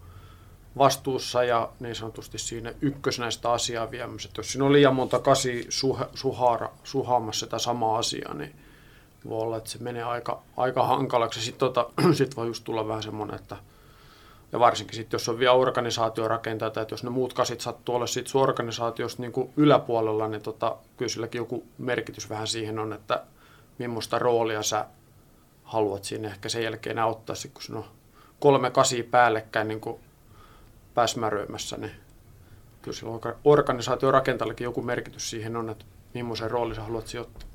[0.78, 4.28] vastuussa ja niin sanotusti siinä ykkösnäistä asiaa viemässä.
[4.36, 8.54] Jos siinä on liian monta kasi suha, suhara, suhaamassa sitä samaa asiaa, niin
[9.28, 11.40] voi olla, että se menee aika, aika hankalaksi.
[11.40, 13.56] Sitten tota, sit voi just tulla vähän semmoinen, että
[14.52, 18.30] ja varsinkin sitten, jos on vielä organisaatiorakentajat, että jos ne muut kasit sattuu olla siitä
[18.30, 23.24] sun organisaatiosta niin yläpuolella, niin tota, kyllä silläkin joku merkitys vähän siihen on, että
[23.78, 24.86] millaista roolia sä
[25.64, 27.84] haluat siinä ehkä sen jälkeen auttaa, kun siinä on
[28.40, 30.00] kolme kasia päällekkäin niin kuin
[30.98, 31.90] pääsmäröimässä, niin
[32.82, 35.84] kyllä sillä organisaatiorakentajallakin joku merkitys siihen on, että
[36.14, 37.48] millaisen roolin sä haluat sijoittaa.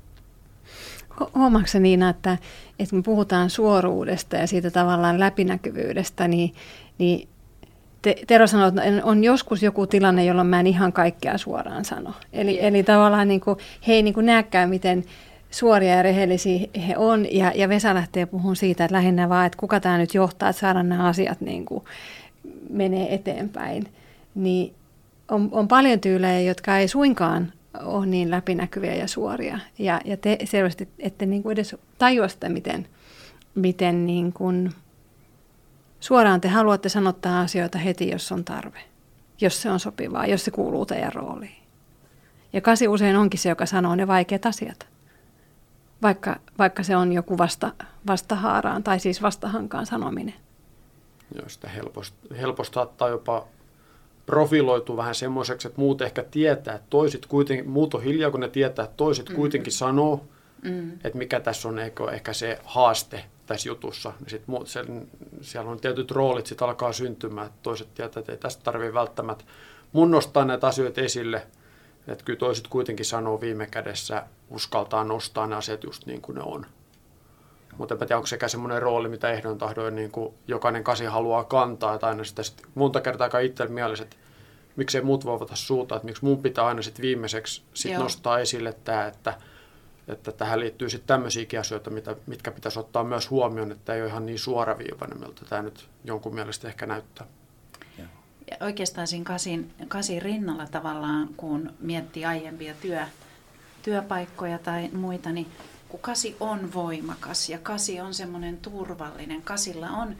[1.34, 2.38] Huomaatko Niina, että,
[2.78, 6.54] että kun puhutaan suoruudesta ja siitä tavallaan läpinäkyvyydestä, niin,
[6.98, 7.28] niin
[8.02, 12.14] te, Tero sanoi, että on joskus joku tilanne, jolloin mä en ihan kaikkea suoraan sano.
[12.32, 15.04] Eli, eli tavallaan niin kuin, he ei niin kuin näekään, miten
[15.50, 17.26] suoria ja rehellisiä he on.
[17.30, 20.60] Ja, ja Vesa lähtee puhumaan siitä, että lähinnä vaan, että kuka tämä nyt johtaa, että
[20.60, 21.84] saadaan nämä asiat niin kuin
[22.74, 23.88] menee eteenpäin.
[24.34, 24.74] Niin
[25.28, 29.58] on, on paljon tyylejä, jotka ei suinkaan ole niin läpinäkyviä ja suoria.
[29.78, 32.88] Ja, ja te selvästi ette niin kuin edes tajua sitä, miten,
[33.54, 34.70] miten niin kuin
[36.00, 38.80] suoraan te haluatte sanottaa asioita heti, jos on tarve.
[39.40, 41.64] jos se on sopivaa, jos se kuuluu teidän rooliin.
[42.52, 44.86] Ja kasi usein onkin se, joka sanoo ne vaikeat asiat,
[46.02, 47.72] vaikka, vaikka se on joku vasta,
[48.06, 50.34] vastahaaraan tai siis vastahankaan sanominen.
[51.34, 53.46] Joo, sitä helposti, helposti saattaa jopa
[54.26, 58.48] profiloitu vähän semmoiseksi, että muut ehkä tietää, että toiset kuitenkin, muut on hiljaa, kun ne
[58.48, 59.34] tietää, että toiset mm.
[59.34, 60.24] kuitenkin sanoo,
[60.62, 60.92] mm.
[60.92, 64.12] että mikä tässä on ehkä, ehkä se haaste tässä jutussa.
[64.26, 65.08] Sit muut, sen,
[65.40, 69.44] siellä on tietyt roolit, sitten alkaa syntymään, että toiset tietää, että ei tästä tarvitse välttämättä
[69.92, 71.46] mun nostaa näitä asioita esille,
[72.08, 76.42] että kyllä toiset kuitenkin sanoo viime kädessä, uskaltaa nostaa ne asiat just niin kuin ne
[76.44, 76.66] on.
[77.78, 81.44] Mutta en tiedä, onko sekä semmoinen rooli, mitä ehdon tahdoin niin kuin jokainen kasi haluaa
[81.44, 84.16] kantaa, että aina sitä sit monta kertaa aika itsellä mielessä, että
[84.76, 88.72] miksei muut voi ottaa suuta, että miksi mun pitää aina sitten viimeiseksi sit nostaa esille
[88.84, 89.34] tämä, että,
[90.08, 94.08] että tähän liittyy sitten tämmöisiäkin asioita, mitä, mitkä pitäisi ottaa myös huomioon, että ei ole
[94.08, 97.26] ihan niin suoraviivainen, miltä tämä nyt jonkun mielestä ehkä näyttää.
[98.50, 103.00] Ja oikeastaan siinä kasin, kasin rinnalla tavallaan, kun miettii aiempia työ,
[103.82, 105.46] työpaikkoja tai muita, niin
[105.94, 110.16] kun kasi on voimakas ja kasi on semmoinen turvallinen, kasilla on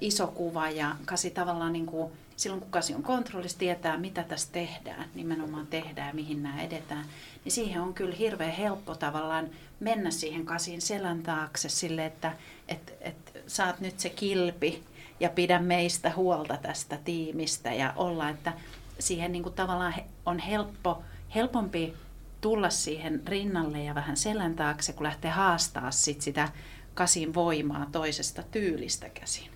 [0.00, 4.48] iso kuva ja kasi tavallaan niin kuin, silloin kun kasi on kontrollissa, tietää mitä tässä
[4.52, 7.04] tehdään, nimenomaan tehdään, mihin nämä edetään,
[7.44, 12.32] niin siihen on kyllä hirveän helppo tavallaan mennä siihen kasin selän taakse sille, että
[12.68, 14.82] et, et, saat nyt se kilpi
[15.20, 18.52] ja pidä meistä huolta tästä tiimistä ja olla, että
[18.98, 19.94] siihen niin kuin tavallaan
[20.26, 21.02] on helppo,
[21.34, 21.94] helpompi
[22.42, 26.48] tulla siihen rinnalle ja vähän selän taakse, kun lähtee haastaa sit sitä
[26.94, 29.50] kasin voimaa toisesta tyylistä käsin.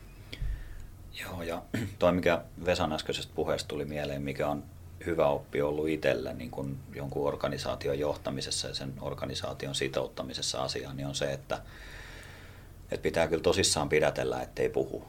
[1.20, 1.62] Joo, ja
[1.98, 4.64] toi mikä Vesan äskeisestä puheesta tuli mieleen, mikä on
[5.06, 11.06] hyvä oppi ollut itselle niin kun jonkun organisaation johtamisessa ja sen organisaation sitouttamisessa asiaan, niin
[11.06, 11.62] on se, että,
[12.90, 15.04] että pitää kyllä tosissaan pidätellä, ettei puhu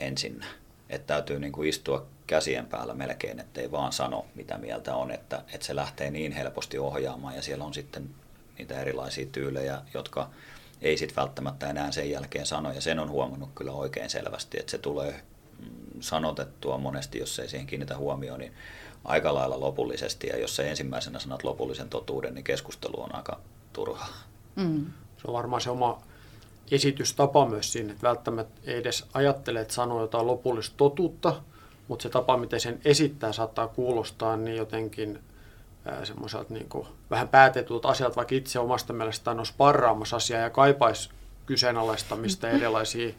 [0.00, 0.44] ensin.
[0.90, 5.42] Että täytyy niin kuin istua käsien päällä melkein, ettei vaan sano, mitä mieltä on, että,
[5.52, 8.10] että se lähtee niin helposti ohjaamaan ja siellä on sitten
[8.58, 10.30] niitä erilaisia tyylejä, jotka
[10.82, 14.70] ei sitten välttämättä enää sen jälkeen sano ja sen on huomannut kyllä oikein selvästi, että
[14.70, 15.22] se tulee
[15.58, 18.54] mm, sanotettua monesti, jos ei siihen kiinnitä huomioon, niin
[19.04, 23.40] aika lailla lopullisesti ja jos se ensimmäisenä sanot lopullisen totuuden, niin keskustelu on aika
[23.72, 24.16] turhaa.
[24.56, 24.86] Mm.
[25.16, 26.02] Se on varmaan se oma
[26.70, 31.42] esitystapa myös siinä, että välttämättä ei edes ajattele, että sanoo jotain lopullista totuutta,
[31.88, 35.18] mutta se tapa, miten sen esittää, saattaa kuulostaa niin jotenkin
[36.04, 41.10] semmoiselta niin kuin, vähän päätetulta asialta, vaikka itse omasta mielestään on sparraamassa asiaa ja kaipaisi
[41.46, 43.14] kyseenalaistamista erilaisia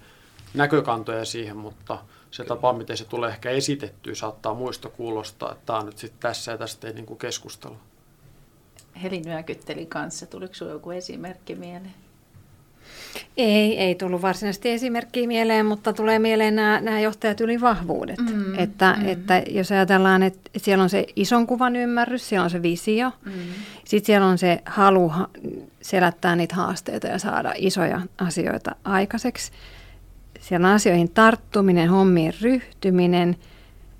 [0.53, 1.97] näkökantoja siihen, mutta
[2.31, 6.19] se tapa, miten se tulee ehkä esitettyä, saattaa muista kuulostaa, että tämä on nyt sitten
[6.19, 7.77] tässä ja tästä ei niin kuin keskustella.
[9.03, 10.25] Heli nyökytteli kanssa.
[10.25, 12.04] Tuliko sinulla joku esimerkki mieleen?
[13.37, 18.19] Ei, ei tullut varsinaisesti esimerkkiä mieleen, mutta tulee mieleen nämä, nämä johtajat yli vahvuudet.
[18.19, 19.07] Mm, että, mm.
[19.07, 23.31] että jos ajatellaan, että siellä on se ison kuvan ymmärrys, siellä on se visio, mm.
[23.85, 25.11] sitten siellä on se halu
[25.81, 29.51] selättää niitä haasteita ja saada isoja asioita aikaiseksi.
[30.39, 33.35] Siellä on asioihin tarttuminen, hommiin ryhtyminen–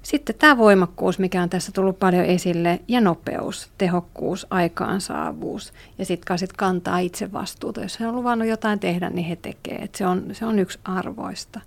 [0.06, 5.74] sitten tämä voimakkuus, mikä on tässä tullut paljon esille, ja nopeus, tehokkuus, aikaansaavuus.
[5.98, 7.82] Ja sitten sit kantaa itse vastuuta.
[7.82, 9.90] Jos he on luvannut jotain tehdä, niin he tekee.
[9.96, 11.62] se, on, se on yksi arvoista.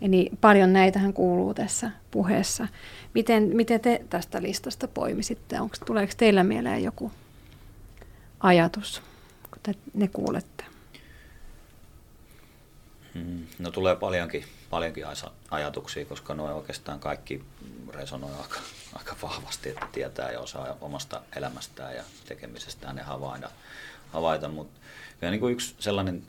[0.00, 2.68] Eli paljon näitähän kuuluu tässä puheessa.
[3.14, 5.60] Miten, miten te tästä listasta poimisitte?
[5.60, 7.12] Onko, tuleeko teillä mieleen joku
[8.40, 9.02] ajatus,
[9.50, 10.64] kun te ne kuulette?
[13.14, 15.04] Hmm, no tulee paljonkin paljonkin
[15.50, 17.44] ajatuksia, koska noin oikeastaan kaikki
[17.88, 18.60] resonoi aika,
[18.98, 23.50] aika vahvasti, että tietää ja osaa omasta elämästään ja tekemisestään ne havaita.
[24.12, 24.48] havaita.
[24.48, 24.80] Mutta
[25.30, 26.22] niin kuin yksi sellainen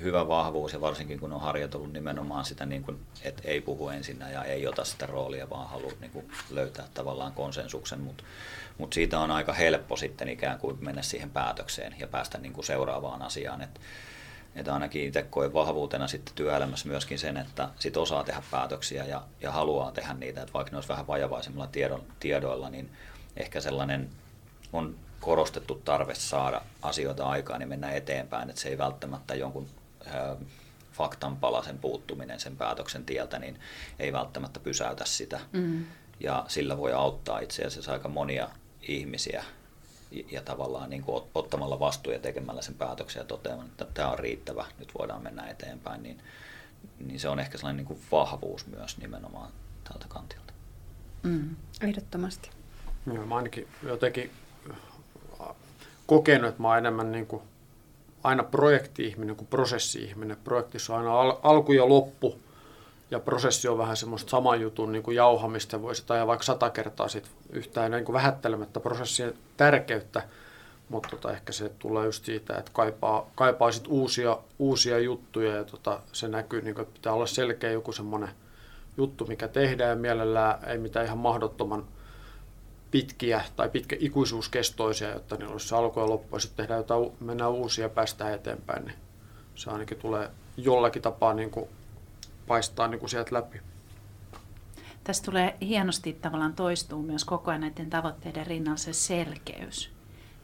[0.00, 4.30] hyvä vahvuus, ja varsinkin kun on harjoitellut nimenomaan sitä, niin kuin, että ei puhu ensinnä
[4.30, 8.24] ja ei ota sitä roolia, vaan haluaa niin kuin löytää tavallaan konsensuksen, mutta
[8.78, 12.64] mut siitä on aika helppo sitten ikään kuin mennä siihen päätökseen ja päästä niin kuin
[12.64, 13.60] seuraavaan asiaan.
[13.62, 13.80] Että
[14.54, 19.22] että ainakin itse koen vahvuutena sitten työelämässä myöskin sen, että sit osaa tehdä päätöksiä ja,
[19.40, 22.90] ja haluaa tehdä niitä, että vaikka ne olisi vähän vajavaisemmilla tiedon, tiedoilla, niin
[23.36, 24.10] ehkä sellainen
[24.72, 29.66] on korostettu tarve saada asioita aikaan niin mennä eteenpäin, että se ei välttämättä jonkun
[30.06, 30.36] ää,
[30.92, 33.60] faktan palasen puuttuminen sen päätöksen tieltä, niin
[33.98, 35.40] ei välttämättä pysäytä sitä.
[35.52, 35.84] Mm.
[36.20, 38.48] Ja sillä voi auttaa itse asiassa aika monia
[38.82, 39.44] ihmisiä
[40.10, 44.18] ja tavallaan niin kuin ottamalla vastuu ja tekemällä sen päätöksen ja toteamaan, että tämä on
[44.18, 46.20] riittävä, nyt voidaan mennä eteenpäin, niin,
[46.98, 49.50] niin se on ehkä sellainen niin kuin vahvuus myös nimenomaan
[49.84, 50.52] tältä kantilta.
[51.22, 52.50] Mm, ehdottomasti.
[53.06, 54.30] Ja mä ainakin jotenkin
[54.70, 55.56] äh,
[56.06, 57.42] kokenut, että mä oon enemmän niin kuin
[58.22, 60.36] aina projekti-ihminen kuin prosessi-ihminen.
[60.44, 62.38] Projektissa on aina al- alku ja loppu
[63.10, 67.08] ja prosessi on vähän semmoista saman jutun niin kuin jauhamista, voisi tai vaikka sata kertaa
[67.08, 70.22] sit yhtään niin kuin vähättelemättä prosessin tärkeyttä,
[70.88, 75.64] mutta tota, ehkä se tulee just siitä, että kaipaa, kaipaa sit uusia, uusia juttuja ja
[75.64, 78.30] tota, se näkyy, niin kuin, että pitää olla selkeä joku semmoinen
[78.96, 81.84] juttu, mikä tehdään ja mielellään ei mitään ihan mahdottoman
[82.90, 86.36] pitkiä tai pitkä ikuisuuskestoisia, jotta niillä olisi alku ja loppu.
[86.36, 88.96] Ja sitten tehdään jotain, mennään uusia ja päästään eteenpäin, niin
[89.54, 91.68] se ainakin tulee jollakin tapaa niin kuin
[92.50, 93.60] paistaa niin kuin sieltä läpi.
[95.04, 99.90] Tässä tulee hienosti tavallaan toistuu myös koko ajan näiden tavoitteiden rinnalla se selkeys.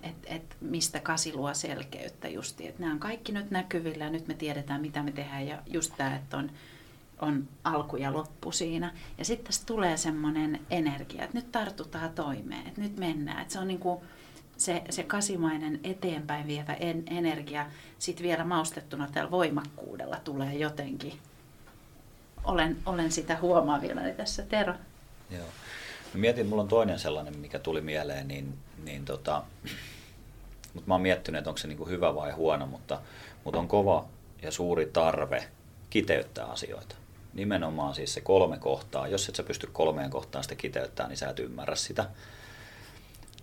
[0.03, 2.69] Että et mistä kasi luo selkeyttä justi.
[2.69, 5.93] Että nämä on kaikki nyt näkyvillä ja nyt me tiedetään mitä me tehdään ja just
[5.97, 6.51] tämä, että on,
[7.21, 8.93] on alku ja loppu siinä.
[9.19, 13.43] Ja sitten tässä tulee semmoinen energia, että nyt tartutaan toimeen, että nyt mennään.
[13.43, 14.01] Että se on niin kuin
[14.57, 17.67] se, se kasimainen eteenpäin vievä en, energia
[17.99, 21.13] sitten vielä maustettuna tällä voimakkuudella tulee jotenkin
[22.47, 24.75] olen, olen sitä huomaavinani tässä, Tero.
[25.31, 25.47] Joo.
[26.15, 29.43] No mietin, mulla on toinen sellainen, mikä tuli mieleen, niin, niin tota,
[30.75, 33.01] mutta mä oon miettinyt, että onko se niinku hyvä vai huono, mutta,
[33.45, 34.07] mutta on kova
[34.43, 35.49] ja suuri tarve
[35.91, 36.97] kiteyttää asioita.
[37.35, 39.09] Nimenomaan siis se kolme kohtaa.
[39.09, 42.07] Jos et sä pysty kolmeen kohtaan sitä kiteyttämään, niin sä et ymmärrä sitä.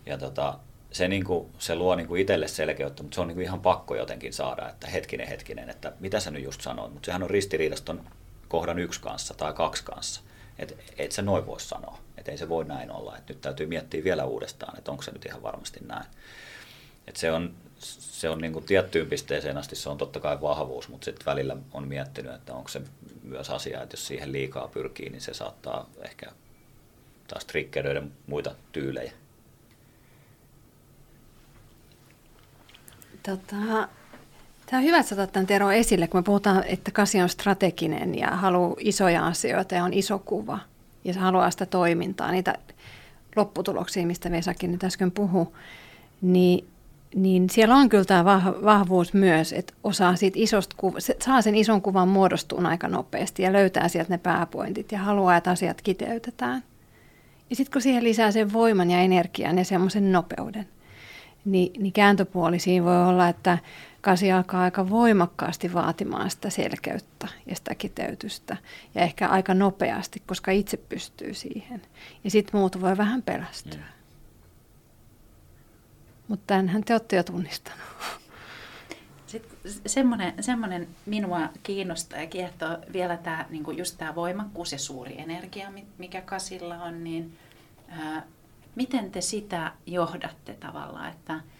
[0.06, 0.60] Ja tota,
[0.92, 4.70] se, niinku, se luo niinku itselle selkeyttä, mutta se on niinku ihan pakko jotenkin saada,
[4.70, 6.94] että hetkinen, hetkinen, että mitä sä nyt just sanoit.
[6.94, 7.96] Mutta sehän on ristiriidasta
[8.54, 10.22] kohdan yksi kanssa tai kaksi kanssa.
[10.60, 13.18] Että et se noin voi sanoa, että ei se voi näin olla.
[13.18, 16.06] Et nyt täytyy miettiä vielä uudestaan, että onko se nyt ihan varmasti näin.
[17.08, 21.06] Et se on, se on niin tiettyyn pisteeseen asti se on totta kai vahvuus, mutta
[21.06, 22.82] sitten välillä on miettinyt, että onko se
[23.24, 26.32] myös asia, että jos siihen liikaa pyrkii, niin se saattaa ehkä
[27.28, 29.13] taas triggeröidä muita tyylejä.
[33.24, 33.89] Tota,
[34.65, 38.17] Tämä on hyvä, että otat tämän Tero esille, kun me puhutaan, että Kasi on strateginen
[38.17, 40.60] ja haluaa isoja asioita ja on iso kuva.
[41.04, 42.56] Ja se haluaa sitä toimintaa, niitä
[43.36, 45.47] lopputuloksia, mistä Vesakin nyt äsken puhui.
[46.21, 46.67] Niin,
[47.15, 48.26] niin siellä on kyllä tämä
[48.63, 53.54] vahvuus myös, että osaa siitä isosta kuva, saa sen ison kuvan muodostuun aika nopeasti ja
[53.54, 56.63] löytää sieltä ne pääpointit ja haluaa, että asiat kiteytetään.
[57.49, 60.67] Ja sitten kun siihen lisää sen voiman ja energian ja semmoisen nopeuden,
[61.45, 63.58] niin, niin kääntöpuoli siinä voi olla, että
[64.04, 68.58] kasi alkaa aika voimakkaasti vaatimaan sitä selkeyttä ja sitä kiteytystä.
[68.96, 71.82] Ja ehkä aika nopeasti, koska itse pystyy siihen.
[72.24, 73.80] Ja sitten muut voi vähän pelästyä.
[73.80, 73.84] Mm.
[76.28, 77.82] Mutta tämänhän te olette jo tunnistanut.
[79.28, 85.22] Sitten semmoinen, semmoinen minua kiinnostaa ja kiehtoo vielä tämä, niin just tämä voimakkuus ja suuri
[85.22, 87.38] energia, mikä kasilla on, niin
[87.88, 88.24] ää,
[88.76, 91.39] miten te sitä johdatte tavallaan, että–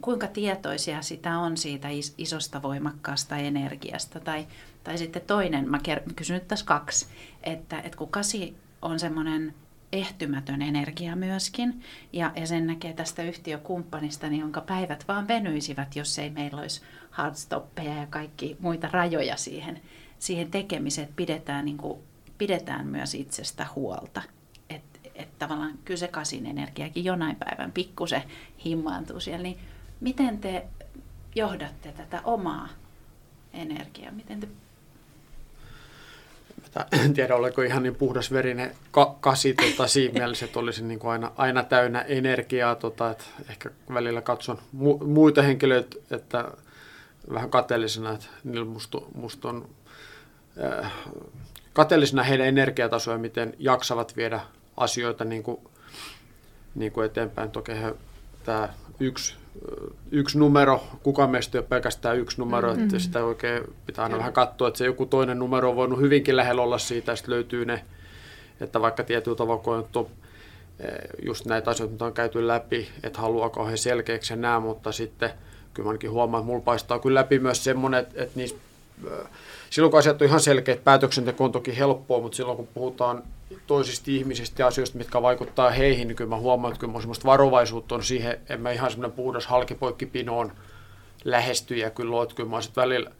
[0.00, 4.20] kuinka tietoisia sitä on siitä isosta voimakkaasta energiasta.
[4.20, 4.46] Tai,
[4.84, 5.80] tai sitten toinen, mä
[6.16, 7.06] kysyn nyt tässä kaksi,
[7.42, 9.54] että, että kun kasi on semmoinen
[9.92, 16.18] ehtymätön energia myöskin, ja, ja sen näkee tästä yhtiökumppanista, niin jonka päivät vaan venyisivät, jos
[16.18, 19.80] ei meillä olisi hardstoppeja ja kaikki muita rajoja siihen,
[20.18, 21.98] siihen tekemiseen, että pidetään, niin kuin,
[22.38, 24.22] pidetään myös itsestä huolta
[25.18, 28.22] että tavallaan kyllä se kasin energiakin jonain päivän pikkusen
[28.64, 29.58] himmaantuu siellä, niin
[30.00, 30.66] miten te
[31.34, 32.68] johdatte tätä omaa
[33.52, 34.12] energiaa?
[34.12, 34.48] Miten te
[36.92, 40.98] en tiedä, oliko ihan niin puhdas verinen ka- kasi tota, siinä mielessä, että olisi niin
[40.98, 42.74] kuin aina, aina täynnä energiaa.
[42.74, 46.44] Tota, että ehkä välillä katson mu- muita henkilöitä, että
[47.32, 49.68] vähän kateellisena, että niillä musta, musta on
[50.82, 50.92] äh,
[51.72, 54.40] kateellisena heidän energiatasoja, miten jaksavat viedä
[54.78, 55.58] asioita niin kuin,
[56.74, 57.50] niin kuin eteenpäin.
[57.50, 57.72] Toki
[58.44, 58.68] tämä
[59.00, 59.36] yksi,
[60.10, 62.84] yksi numero, kuka meistä ei ole pelkästään yksi numero, mm-hmm.
[62.84, 66.36] että sitä oikein pitää aina vähän katsoa, että se joku toinen numero on voinut hyvinkin
[66.36, 67.84] lähellä olla siitä, sitten löytyy ne,
[68.60, 70.06] että vaikka tietyllä tavalla kun on
[70.80, 70.92] eh,
[71.26, 75.30] just näitä asioita, mitä on käyty läpi, että haluaako he selkeäksi nämä, mutta sitten
[75.74, 78.56] kyllä mä ainakin huomaan, että mulla paistaa kyllä läpi myös semmoinen, että, että niissä,
[79.70, 83.22] silloin kun asiat on ihan selkeät, päätöksenteko on toki helppoa, mutta silloin kun puhutaan
[83.66, 87.26] toisista ihmisistä ja asioista, mitkä vaikuttaa heihin, niin kyllä mä huomaan, että kyllä mä semmoista
[87.26, 90.52] varovaisuutta on siihen, en mä ihan semmoinen puhdas halkipoikkipinoon
[91.24, 93.10] lähesty ja kyllä luot, kyllä mä sitten välillä,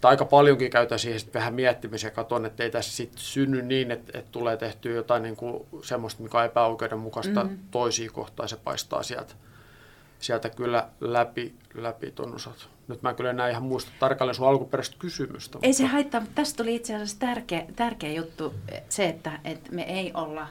[0.00, 3.62] tai aika paljonkin käytän siihen sitten vähän miettimisen ja katson, että ei tässä sitten synny
[3.62, 7.58] niin, että, että tulee tehtyä jotain niin kuin semmoista, mikä on epäoikeudenmukaista mm-hmm.
[7.70, 9.34] toisia kohtaan, se paistaa sieltä,
[10.18, 12.68] sieltä kyllä läpi, läpi ton osat.
[12.90, 15.58] Nyt mä kyllä enää ihan muista tarkalleen sun alkuperäistä kysymystä.
[15.62, 15.78] Ei mutta...
[15.78, 18.54] se haittaa, mutta tästä tuli itse asiassa tärkeä, tärkeä juttu
[18.88, 20.48] se, että, että me ei olla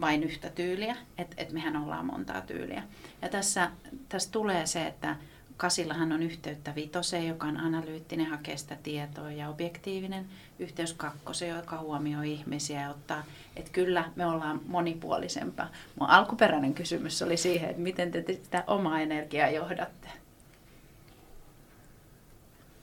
[0.00, 2.82] vain yhtä tyyliä, että, että mehän ollaan montaa tyyliä.
[3.22, 3.70] Ja tässä,
[4.08, 5.16] tässä tulee se, että
[5.60, 10.26] Kasillahan on yhteyttä vitoseen, joka on analyyttinen, hakee sitä tietoa ja objektiivinen
[10.58, 13.24] yhteys kakkoseen, joka huomioi ihmisiä ja ottaa,
[13.56, 15.68] että kyllä me ollaan monipuolisempaa.
[15.98, 20.08] Mun alkuperäinen kysymys oli siihen, että miten te sitä omaa energiaa johdatte.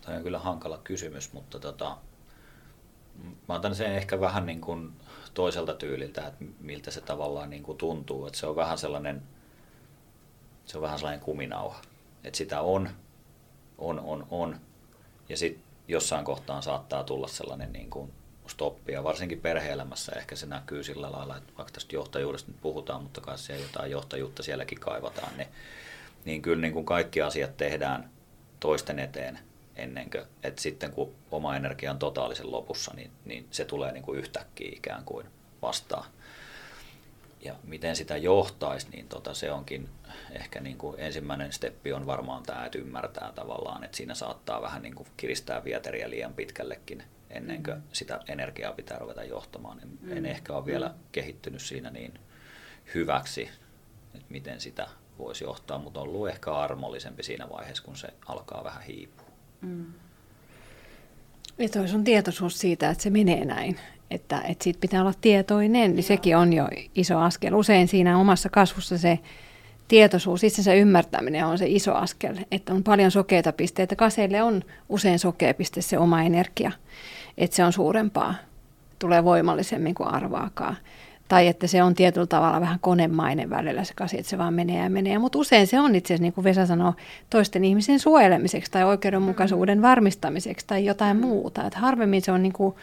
[0.07, 1.97] Tämä on kyllä hankala kysymys, mutta tota,
[3.47, 4.93] mä otan sen ehkä vähän niin kuin
[5.33, 8.27] toiselta tyyliltä, että miltä se tavallaan niin kuin tuntuu.
[8.27, 9.21] Että se on vähän sellainen,
[10.65, 11.81] se on vähän sellainen kuminauha.
[12.23, 12.89] Että sitä on,
[13.77, 14.59] on, on, on.
[15.29, 18.11] Ja sitten jossain kohtaan saattaa tulla sellainen niin kuin
[18.47, 18.91] stoppi.
[18.91, 23.21] Ja varsinkin perheelämässä ehkä se näkyy sillä lailla, että vaikka tästä johtajuudesta nyt puhutaan, mutta
[23.21, 25.49] kai siellä jotain johtajuutta sielläkin kaivataan, niin,
[26.25, 28.09] niin kyllä niin kuin kaikki asiat tehdään
[28.59, 29.46] toisten eteen
[29.77, 34.03] ennen kuin, että sitten kun oma energia on totaalisen lopussa, niin, niin se tulee niin
[34.03, 35.27] kuin yhtäkkiä ikään kuin
[35.61, 36.05] vastaan.
[37.41, 39.89] Ja miten sitä johtaisi, niin tota, se onkin
[40.31, 44.81] ehkä niin kuin ensimmäinen steppi on varmaan tämä, että ymmärtää tavallaan, että siinä saattaa vähän
[44.81, 47.83] niin kuin kiristää vieteriä liian pitkällekin ennen kuin mm.
[47.93, 49.79] sitä energiaa pitää ruveta johtamaan.
[49.79, 50.17] En, mm.
[50.17, 50.93] en ehkä ole vielä mm.
[51.11, 52.13] kehittynyt siinä niin
[52.93, 53.49] hyväksi,
[54.13, 58.63] että miten sitä voisi johtaa, mutta on ollut ehkä armollisempi siinä vaiheessa, kun se alkaa
[58.63, 59.26] vähän hiipua.
[59.61, 59.85] Mm.
[61.57, 63.77] Ja toi sun tietoisuus siitä, että se menee näin,
[64.11, 66.07] että, että siitä pitää olla tietoinen, niin Joo.
[66.07, 67.53] sekin on jo iso askel.
[67.53, 69.19] Usein siinä omassa kasvussa se
[69.87, 73.95] tietoisuus, itsensä ymmärtäminen on se iso askel, että on paljon sokeita pisteitä.
[73.95, 76.71] Kaseille on usein sokea piste se oma energia,
[77.37, 78.35] että se on suurempaa,
[78.99, 80.77] tulee voimallisemmin kuin arvaakaan.
[81.27, 84.83] Tai että se on tietyllä tavalla vähän konemainen välillä se kasi, että se vaan menee
[84.83, 85.17] ja menee.
[85.17, 86.93] Mutta usein se on itse asiassa, niin kuin Vesa sanoo,
[87.29, 91.67] toisten ihmisen suojelemiseksi tai oikeudenmukaisuuden varmistamiseksi tai jotain muuta.
[91.67, 92.75] Että harvemmin se on niin kuin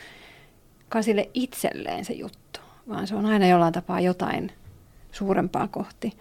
[0.89, 4.53] kasille itselleen se juttu, vaan se on aina jollain tapaa jotain
[5.13, 6.13] suurempaa kohti.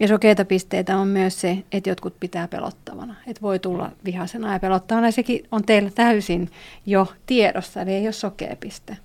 [0.00, 3.14] Ja sokeita pisteitä on myös se, että jotkut pitää pelottavana.
[3.26, 5.06] Että voi tulla vihasena ja pelottavana.
[5.06, 6.50] Ja sekin on teillä täysin
[6.86, 8.96] jo tiedossa, eli ei ole sokea piste.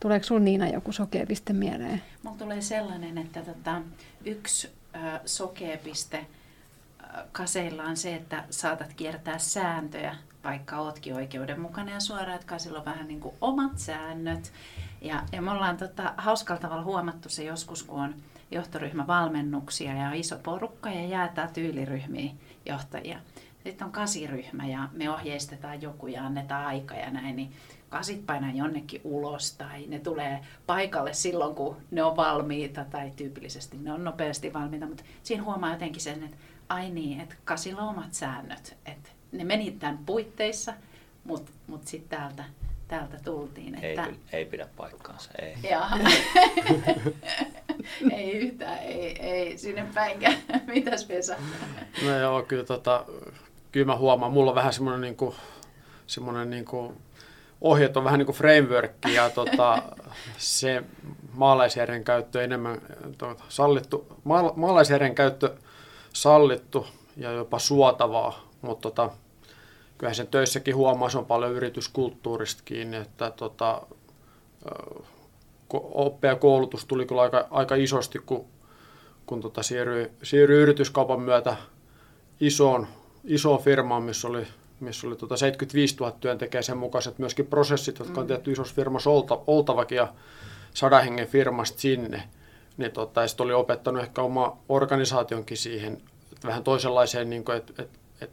[0.00, 2.02] Tuleeko sinulla Niina joku sokeapiste mieleen?
[2.22, 3.82] Mulla tulee sellainen, että tota,
[4.24, 6.26] yksi äh, sokeapiste
[7.32, 12.84] kaseilla on se, että saatat kiertää sääntöjä, vaikka ootkin oikeudenmukainen ja suora, että kasilla on
[12.84, 14.52] vähän niin kuin omat säännöt.
[15.00, 18.14] Ja, ja me ollaan tota, hauskalla tavalla huomattu se joskus, kun on
[18.50, 23.18] johtoryhmävalmennuksia ja on iso porukka ja jaetaan tyyliryhmiin johtajia.
[23.64, 27.52] Sitten on kasiryhmä ja me ohjeistetaan joku ja annetaan aika ja näin, niin
[27.88, 33.76] kasit painaa jonnekin ulos tai ne tulee paikalle silloin, kun ne on valmiita tai tyypillisesti
[33.76, 36.36] ne on nopeasti valmiita, mutta siinä huomaa jotenkin sen, että
[36.68, 40.74] ai niin, että kasilla on omat säännöt, että ne meni tämän puitteissa,
[41.24, 42.44] mutta mut sitten täältä,
[42.88, 43.74] täältä tultiin.
[43.74, 44.04] Että...
[44.04, 45.56] Ei, ei pidä paikkaansa, ei.
[48.16, 50.38] ei yhtään, ei, ei sinne päinkään.
[50.74, 51.36] Mitäs Vesa?
[52.04, 53.06] No joo, kyllä, tota,
[53.72, 55.34] kyllä mä huomaan, mulla on vähän semmoinen niin kuin,
[56.06, 56.96] semmoinen niin kuin
[57.60, 59.82] ohjeet on vähän niin kuin framework ja tota,
[60.38, 60.82] se
[61.32, 62.80] maalaisjärjen käyttö enemmän
[63.18, 65.54] tuota, sallittu, maala, maalaisjärjen käyttö
[66.12, 69.10] sallittu ja jopa suotavaa, mutta tota,
[69.98, 73.82] kyllähän sen töissäkin huomaa, se on paljon yrityskulttuurista kiinni, että tota,
[75.72, 78.46] oppia koulutus tuli kyllä aika, aika isosti, kun,
[79.26, 81.56] kun tota siirryi, siirryi yrityskaupan myötä
[82.40, 82.86] isoon,
[83.24, 84.46] isoon firmaan, missä oli
[84.80, 88.28] missä oli tuota 75 000 työntekijää sen mukaiset myöskin prosessit, jotka on mm.
[88.28, 90.12] tehty isossa firmassa olta, oltavakin ja
[90.74, 92.22] sadan hengen firmasta sinne.
[92.76, 96.02] Niin tota, ja sitten oli opettanut ehkä oma organisaationkin siihen
[96.44, 97.90] vähän toisenlaiseen, niin kuin, että et,
[98.20, 98.30] et,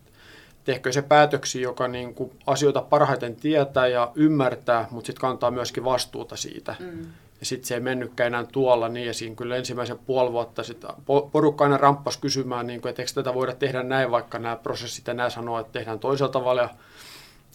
[0.64, 5.84] tehkö se päätöksiä, joka niin kuin, asioita parhaiten tietää ja ymmärtää, mutta sitten kantaa myöskin
[5.84, 6.76] vastuuta siitä.
[6.80, 7.06] Mm.
[7.40, 10.90] Ja sitten se ei mennytkään enää tuolla niin, ja siinä kyllä ensimmäisen puoli vuotta sitten
[11.32, 15.08] porukka aina ramppas kysymään, niin kuin, että eikö tätä voida tehdä näin, vaikka nämä prosessit
[15.08, 16.70] ja nämä sanoo, että tehdään toisella tavalla, ja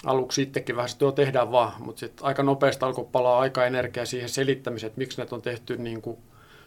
[0.05, 4.29] aluksi sittenkin vähän sitten tehdään vaan, mutta sitten aika nopeasti alkoi palaa aika energiaa siihen
[4.29, 6.19] selittämiseen, että miksi näitä on tehty niin kuin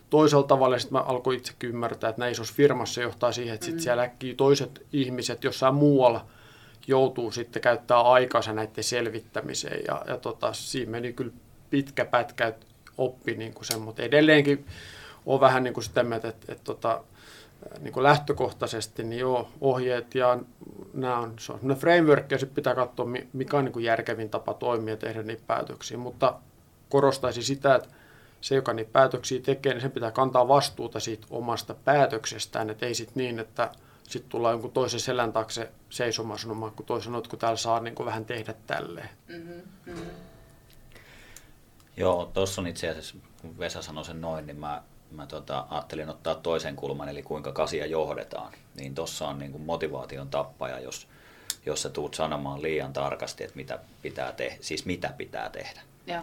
[0.09, 3.66] toisella tavalla, ja sitten mä alkoin itsekin ymmärtää, että näissä isossa firmassa johtaa siihen, että
[3.66, 3.84] sitten mm.
[3.84, 6.26] siellä äkkiä toiset ihmiset jossain muualla
[6.88, 11.32] joutuu sitten käyttää aikansa näiden selvittämiseen, ja, ja tota, siinä meni kyllä
[11.70, 12.53] pitkä pätkä,
[12.97, 14.65] oppi niin kuin sen, mutta edelleenkin
[15.25, 17.03] on vähän niin kuin sitä mieltä, että, että, että tota,
[17.79, 20.39] niin kuin lähtökohtaisesti niin joo, ohjeet ja
[20.93, 24.53] nämä on, se on framework ja sitten pitää katsoa, mikä on niin kuin järkevin tapa
[24.53, 26.39] toimia ja tehdä niitä päätöksiä, mutta
[26.89, 27.89] korostaisin sitä, että
[28.41, 32.95] se, joka niitä päätöksiä tekee, niin sen pitää kantaa vastuuta siitä omasta päätöksestään, että ei
[32.95, 33.71] sitten niin, että
[34.03, 37.95] sitten tullaan jonkun toisen selän taakse seisomaan sanomaan, kun toisen sanoo, kun täällä saa niin
[37.95, 39.09] kuin vähän tehdä tälleen.
[39.27, 40.34] Mm-hmm, mm-hmm.
[41.97, 46.09] Joo, tuossa on itse asiassa, kun Vesa sanoi sen noin, niin mä mä tota, ajattelin
[46.09, 48.53] ottaa toisen kulman, eli kuinka kasia johdetaan.
[48.75, 51.07] Niin tuossa on niin kuin motivaation tappaja, jos,
[51.65, 55.81] jos sä tuut sanomaan liian tarkasti, että mitä pitää tehdä, siis mitä pitää tehdä.
[56.07, 56.21] Joo.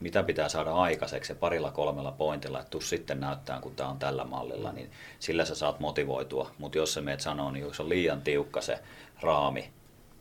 [0.00, 3.98] Mitä pitää saada aikaiseksi ja parilla kolmella pointilla, että tuu sitten näyttää, kun tämä on
[3.98, 6.50] tällä mallilla, niin sillä sä saat motivoitua.
[6.58, 8.78] Mutta jos sä meet sanoo, niin jos on liian tiukka se
[9.20, 9.70] raami,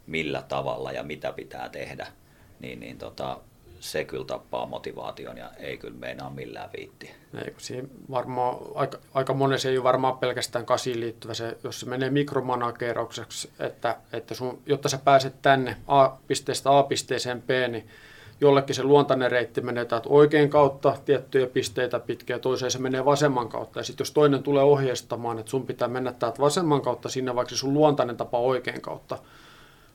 [0.07, 2.07] millä tavalla ja mitä pitää tehdä,
[2.59, 3.39] niin, niin tota,
[3.91, 7.11] se kyllä tappaa motivaation ja ei kyllä meinaa millään viitti.
[7.45, 11.85] Ei, siinä varmaan, aika, aika monessa ei ole varmaan pelkästään kasiin liittyvä se, jos se
[11.85, 17.87] menee mikromanageeraukseksi, että, että sun, jotta sä pääset tänne A, pisteestä A pisteeseen B, niin
[18.41, 23.49] jollekin se luontainen reitti menee täältä oikein kautta tiettyjä pisteitä pitkiä, toiseen se menee vasemman
[23.49, 23.79] kautta.
[23.79, 27.49] Ja sitten jos toinen tulee ohjeistamaan, että sun pitää mennä täältä vasemman kautta sinne, vaikka
[27.49, 29.17] se sun luontainen tapa oikein kautta,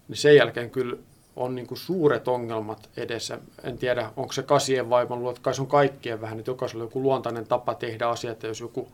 [0.09, 0.97] niin sen jälkeen kyllä
[1.41, 3.39] on niin kuin suuret ongelmat edessä.
[3.63, 6.51] En tiedä, onko se kasien vai mä luulen, että kai se on kaikkien vähän, että
[6.51, 8.89] jokaisella on joku luontainen tapa tehdä asiat, ja jos joku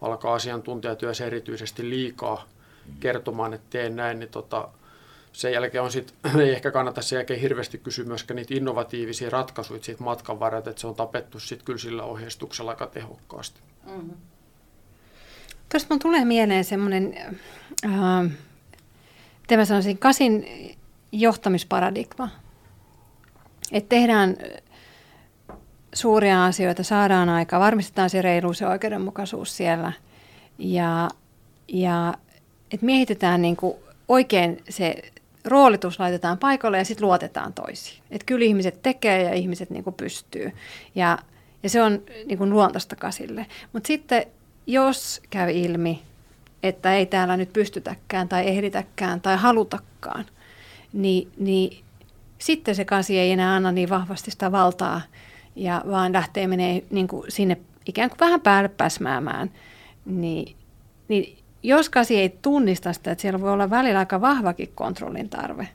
[0.00, 2.44] alkaa asiantuntijatyössä erityisesti liikaa
[3.00, 4.68] kertomaan, että teen näin, niin tota,
[5.32, 9.82] sen jälkeen on sit, ei ehkä kannata sen jälkeen hirveästi kysyä myöskään niitä innovatiivisia ratkaisuja
[9.82, 13.60] siitä matkan varrella, että se on tapettu sitten kyllä sillä ohjeistuksella aika tehokkaasti.
[13.86, 14.12] Mm-hmm.
[15.68, 17.14] Tuosta mun tulee mieleen semmoinen,
[17.84, 18.30] äh,
[19.40, 20.46] miten mä sanoisin, kasin
[21.12, 22.28] johtamisparadigma.
[23.72, 24.36] Että tehdään
[25.94, 29.92] suuria asioita, saadaan aika, varmistetaan se reiluus ja oikeudenmukaisuus siellä.
[30.58, 31.08] Ja,
[31.68, 32.14] ja
[32.70, 33.74] että miehitetään niin kuin
[34.08, 34.94] oikein se
[35.44, 38.02] roolitus laitetaan paikalle ja sitten luotetaan toisiin.
[38.10, 40.52] Että kyllä ihmiset tekee ja ihmiset niin pystyy.
[40.94, 41.18] Ja,
[41.62, 43.46] ja se on niin kuin luontaista kasille.
[43.72, 44.26] Mutta sitten
[44.66, 46.02] jos käy ilmi,
[46.62, 50.24] että ei täällä nyt pystytäkään tai ehditäkään tai halutakaan,
[50.92, 51.84] niin, niin
[52.38, 55.00] sitten se kasi ei enää anna niin vahvasti sitä valtaa
[55.56, 59.50] ja vaan lähtee menee niin kuin sinne ikään kuin vähän päälle päsmäämään.
[60.06, 60.56] Niin,
[61.08, 65.68] niin jos kasi ei tunnista sitä, että siellä voi olla välillä aika vahvakin kontrollin tarve,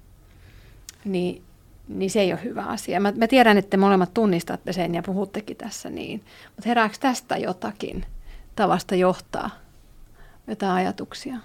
[1.06, 1.42] niin,
[1.88, 3.00] niin se ei ole hyvä asia.
[3.00, 7.38] Mä, mä tiedän, että te molemmat tunnistatte sen ja puhuttekin tässä niin, mutta herääkö tästä
[7.38, 8.06] jotakin
[8.56, 9.50] tavasta johtaa,
[10.48, 11.38] jotain ajatuksia?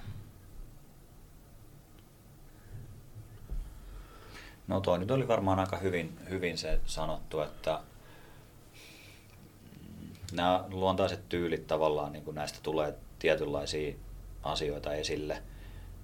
[4.69, 7.81] No toi nyt oli varmaan aika hyvin, hyvin se sanottu, että
[10.33, 13.95] nämä luontaiset tyylit tavallaan, niin kuin näistä tulee tietynlaisia
[14.43, 15.43] asioita esille,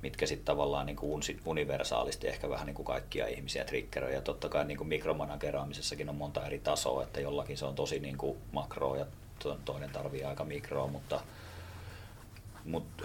[0.02, 4.14] mitkä sitten tavallaan niin kuin universaalisti ehkä vähän niin kuin kaikkia ihmisiä triggeröi.
[4.14, 8.18] Ja totta kai niin kuin on monta eri tasoa, että jollakin se on tosi niin
[8.18, 9.06] kuin makroa ja
[9.64, 11.20] toinen tarvii aika mikroa, mutta,
[12.64, 13.04] mutta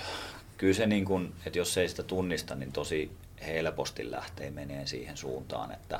[0.58, 3.12] kyllä se, niin kuin, että jos ei sitä tunnista, niin tosi
[3.48, 6.00] helposti lähtee meneen siihen suuntaan, että,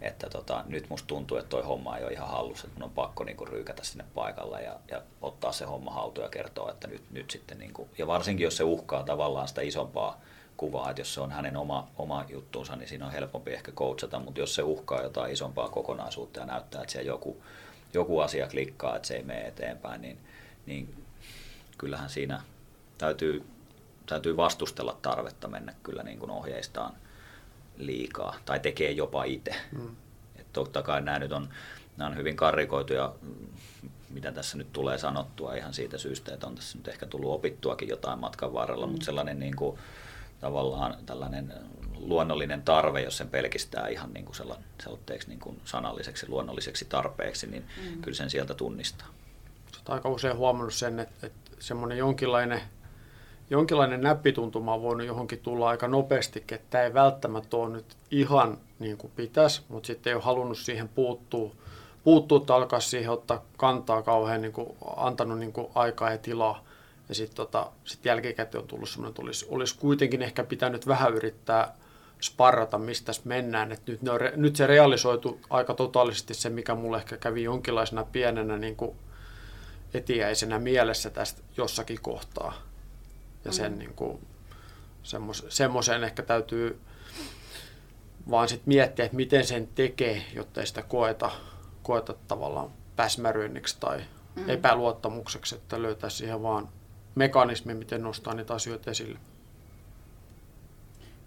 [0.00, 2.94] että tota, nyt musta tuntuu, että toi homma ei ole ihan hallussa, että mun on
[2.94, 7.10] pakko niinku ryykätä sinne paikalle ja, ja ottaa se homma haltuun ja kertoa, että nyt,
[7.10, 10.20] nyt sitten, niinku, ja varsinkin jos se uhkaa tavallaan sitä isompaa
[10.56, 14.18] kuvaa, että jos se on hänen oma, oma juttuunsa, niin siinä on helpompi ehkä coachata,
[14.18, 17.42] mutta jos se uhkaa jotain isompaa kokonaisuutta ja näyttää, että siellä joku,
[17.94, 20.18] joku asia klikkaa, että se ei mene eteenpäin, niin,
[20.66, 21.04] niin
[21.78, 22.42] kyllähän siinä
[22.98, 23.44] täytyy
[24.08, 26.92] täytyy vastustella tarvetta mennä kyllä niin kuin ohjeistaan
[27.76, 29.54] liikaa tai tekee jopa itse.
[29.72, 29.96] Mm.
[30.36, 31.48] Et totta kai nämä nyt on,
[31.96, 33.14] nämä on hyvin karrikoituja,
[34.10, 37.88] mitä tässä nyt tulee sanottua ihan siitä syystä, että on tässä nyt ehkä tullut opittuakin
[37.88, 38.90] jotain matkan varrella, mm.
[38.92, 39.78] mutta sellainen niin kuin,
[40.40, 41.54] tavallaan tällainen
[41.96, 47.64] luonnollinen tarve, jos sen pelkistää ihan niin kuin sellaiseksi niin kuin sanalliseksi luonnolliseksi tarpeeksi, niin
[47.84, 48.02] mm.
[48.02, 49.08] kyllä sen sieltä tunnistaa.
[49.76, 52.60] Olet aika usein huomannut sen, että, että semmoinen jonkinlainen–
[53.50, 58.58] jonkinlainen näppituntuma on voinut johonkin tulla aika nopeasti, että tämä ei välttämättä ole nyt ihan
[58.78, 61.50] niin kuin pitäisi, mutta sitten ei ole halunnut siihen puuttua,
[62.04, 66.64] puuttua tai alkaa siihen ottaa kantaa kauhean niin kuin, antanut niin kuin aikaa ja tilaa.
[67.08, 71.14] Ja sitten tota, sit jälkikäteen on tullut sellainen, että olisi, olisi kuitenkin ehkä pitänyt vähän
[71.14, 71.74] yrittää
[72.20, 73.72] sparrata, mistä mennään.
[73.72, 78.04] Et nyt, ne on, nyt se realisoitu aika totaalisesti se, mikä mulle ehkä kävi jonkinlaisena
[78.04, 78.96] pienenä niin kuin
[79.94, 82.67] etiäisenä mielessä tästä jossakin kohtaa
[83.44, 83.78] ja sen mm.
[83.78, 84.26] niin kuin,
[85.02, 86.80] semmos, semmoiseen ehkä täytyy
[88.30, 91.30] vaan sit miettiä, että miten sen tekee, jotta ei sitä koeta,
[91.82, 94.00] koeta tavallaan päsmäryynniksi tai
[94.36, 94.48] mm.
[94.48, 96.68] epäluottamukseksi, että löytää siihen vaan
[97.14, 99.18] mekanismi, miten nostaa niitä asioita esille.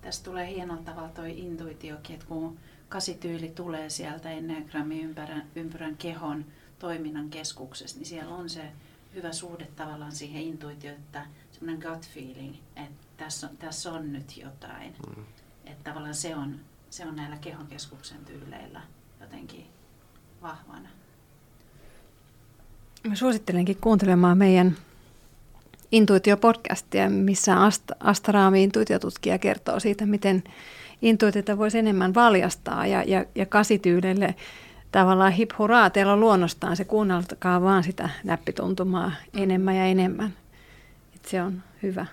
[0.02, 2.58] Tässä tulee hienolla tavalla tuo intuitiokin, että kun
[2.90, 6.46] kasityyli tulee sieltä Enneagrammin ympärän, ympyrän kehon
[6.80, 8.62] toiminnan keskuksesta, niin siellä on se
[9.16, 11.26] hyvä suhde tavallaan siihen intuitioon, että
[11.62, 14.96] semmoinen gut feeling, että tässä on, tässä on nyt jotain.
[15.08, 15.24] Mm.
[15.66, 16.56] Että tavallaan se on,
[16.90, 18.82] se on näillä kehonkeskuksen tyyleillä
[19.22, 19.66] jotenkin
[20.42, 20.90] vahvana.
[23.08, 24.76] Mä suosittelenkin kuuntelemaan meidän
[25.92, 30.44] Intuitio-podcastia, missä Ast- Astaraami intuitiotutkija kertoo siitä, miten
[31.02, 34.36] intuitiota voisi enemmän valjastaa ja, ja, ja kasityydelle
[34.92, 40.41] tavallaan hip huraa, teillä on luonnostaan se, kuunneltakaa vaan sitä näppituntumaa enemmän ja enemmän.
[41.22, 42.06] Et se on hyvä.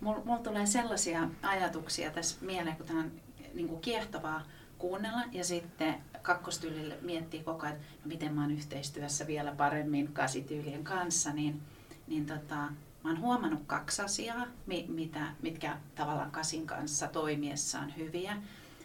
[0.00, 3.12] Mulla mul tulee sellaisia ajatuksia tässä mieleen, kun tämä on
[3.54, 4.42] niin kuin kiehtovaa
[4.78, 10.84] kuunnella ja sitten kakkostyylille miettii koko ajan, no miten mä oon yhteistyössä vielä paremmin kasityylien
[10.84, 11.62] kanssa, niin,
[12.06, 14.46] niin tota, mä oon huomannut kaksi asiaa,
[14.88, 18.36] mitä, mitkä tavallaan kasin kanssa toimiessa on hyviä.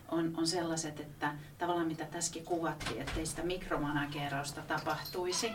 [0.09, 5.51] On, on sellaiset, että tavallaan mitä tässäkin kuvattiin, ettei sitä mikromanagerausta tapahtuisi,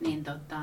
[0.00, 0.60] niin tota,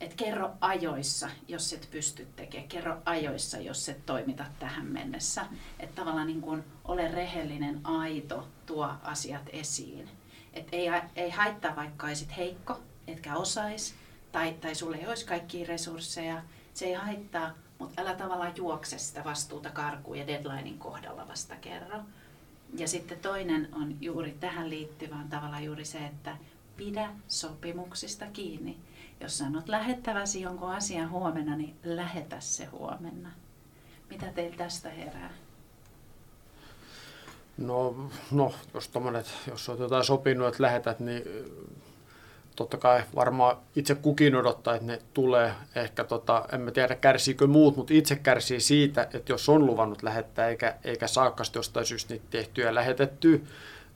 [0.00, 2.68] et kerro ajoissa, jos et pysty tekemään.
[2.68, 5.46] Kerro ajoissa, jos et toimita tähän mennessä.
[5.80, 10.08] Että tavallaan niin kun ole rehellinen, aito, tuo asiat esiin.
[10.52, 10.86] Et ei,
[11.16, 13.94] ei haittaa, vaikka olisit heikko, etkä osais,
[14.32, 16.42] tai, tai sulle ei olisi kaikkia resursseja.
[16.74, 21.98] Se ei haittaa, mutta älä tavallaan juokse sitä vastuuta karkuun ja deadlinein kohdalla vasta kerro.
[22.78, 26.36] Ja sitten toinen on juuri tähän liittyvään tavalla juuri se, että
[26.76, 28.78] pidä sopimuksista kiinni
[29.20, 33.30] jos sanot lähettäväsi jonkun asian huomenna, niin lähetä se huomenna.
[34.10, 35.30] Mitä teillä tästä herää?
[37.58, 38.90] No, no jos,
[39.46, 41.22] jos olet jotain sopinut, että lähetät, niin
[42.56, 45.52] totta kai varmaan itse kukin odottaa, että ne tulee.
[45.74, 50.02] Ehkä tota, en mä tiedä kärsiikö muut, mutta itse kärsii siitä, että jos on luvannut
[50.02, 53.38] lähettää eikä, eikä saakka jostain syystä niitä tehtyä lähetettyä,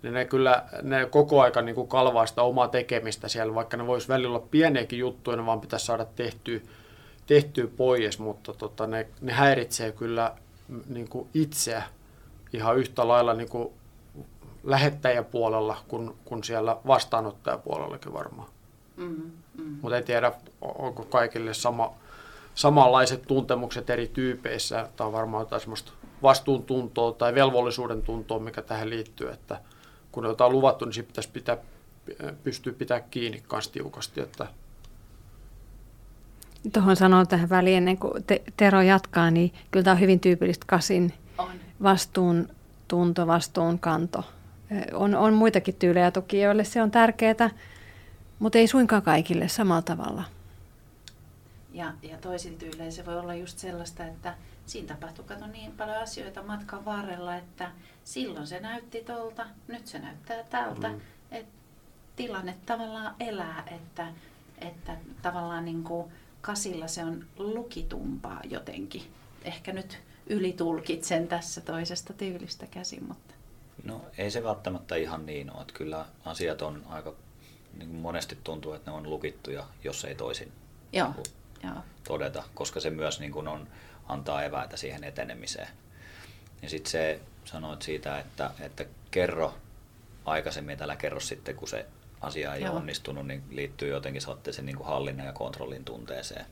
[0.03, 3.87] niin ne kyllä ne koko aika niin kuin kalvaa sitä omaa tekemistä siellä, vaikka ne
[3.87, 6.61] voisi välillä olla pieniäkin juttuja, ne vaan pitäisi saada tehtyä,
[7.27, 10.35] tehtyä pois, mutta tota, ne, ne häiritsee kyllä
[10.89, 11.83] niin kuin itseä
[12.53, 13.69] ihan yhtä lailla niin kuin
[14.65, 18.49] lähettäjäpuolella kuin, kuin siellä vastaanottajapuolellakin varmaan.
[18.97, 19.79] Mm, mm.
[19.83, 21.93] Mutta en tiedä, onko kaikille sama,
[22.55, 24.89] samanlaiset tuntemukset eri tyypeissä.
[24.97, 25.93] Tämä on varmaan jotain sellaista
[26.23, 29.61] vastuuntuntoa tai velvollisuuden tuntoa, mikä tähän liittyy, että
[30.13, 31.57] kun jotain luvattu, niin pitäisi pitää,
[32.45, 34.21] pystyä pitää kiinni kanssa tiukasti.
[34.21, 34.47] Että
[36.73, 40.65] Tuohon sanon tähän väliin, ennen kuin te, Tero jatkaa, niin kyllä tämä on hyvin tyypillistä
[40.69, 41.13] kasin
[41.83, 42.49] vastuun
[42.89, 44.25] tunto, vastuun kanto.
[44.93, 47.51] On, on muitakin tyylejä toki, joille se on tärkeää,
[48.39, 50.25] mutta ei suinkaan kaikille samalla tavalla.
[51.73, 54.35] Ja, ja toisin tyylein se voi olla just sellaista, että
[54.71, 57.71] siinä tapahtui kato niin paljon asioita matkan varrella, että
[58.05, 60.89] silloin se näytti tolta, nyt se näyttää tältä.
[60.89, 61.01] Mm.
[61.31, 61.47] Et
[62.17, 64.07] tilanne tavallaan elää, että,
[64.59, 69.03] että tavallaan niin kuin kasilla se on lukitumpaa jotenkin.
[69.45, 73.35] Ehkä nyt ylitulkitsen tässä toisesta tyylistä käsin, mutta...
[73.85, 75.61] No ei se välttämättä ihan niin ole.
[75.61, 77.15] Että kyllä asiat on aika,
[77.79, 80.53] niin kuin monesti tuntuu, että ne on lukittuja, jos ei toisin
[80.93, 81.15] Joo,
[81.65, 81.75] joo.
[82.05, 83.69] todeta, koska se myös niin kuin on,
[84.13, 85.69] antaa eväitä siihen etenemiseen.
[86.63, 89.55] Ja sitten se sanoit siitä, että, että kerro
[90.25, 91.87] aikaisemmin, että älä kerro sitten, kun se
[92.21, 92.77] asia ei Joo.
[92.77, 96.47] onnistunut, niin liittyy jotenkin sen niin kuin hallinnan ja kontrollin tunteeseen.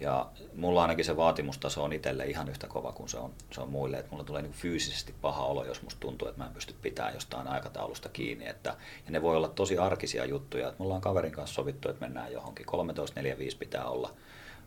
[0.00, 3.68] Ja mulla ainakin se vaatimustaso on itselle ihan yhtä kova kuin se on, se on
[3.68, 3.96] muille.
[3.96, 7.14] Että mulla tulee niin fyysisesti paha olo, jos musta tuntuu, että mä en pysty pitämään
[7.14, 8.48] jostain aikataulusta kiinni.
[8.48, 10.68] Että, ja ne voi olla tosi arkisia juttuja.
[10.68, 12.66] Että mulla on kaverin kanssa sovittu, että mennään johonkin.
[12.66, 14.14] 13.45 pitää olla,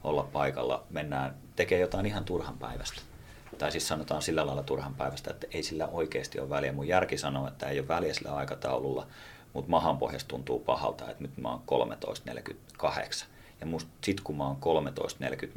[0.04, 0.84] olla paikalla.
[0.89, 3.02] Mennään tekee jotain ihan turhan päivästä
[3.58, 6.74] tai siis sanotaan sillä lailla turhan päivästä, että ei sillä oikeasti ole väliä.
[6.74, 9.08] Mun järki sanoo, että ei ole väliä sillä aikataululla,
[9.54, 11.62] mutta mahan pohjassa tuntuu pahalta, että nyt mä oon
[12.82, 13.26] 13.48.
[13.62, 14.58] Ja musta sit kun mä oon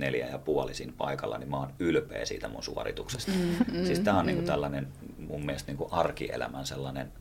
[0.09, 3.33] 13.44 ja puolisin paikalla, niin mä oon ylpeä siitä mun suorituksesta.
[3.33, 4.47] Mm, mm, siis tää on niinku mm.
[4.47, 4.89] niinku tällainen
[5.19, 7.13] mun mielestä niinku arkielämän sellainen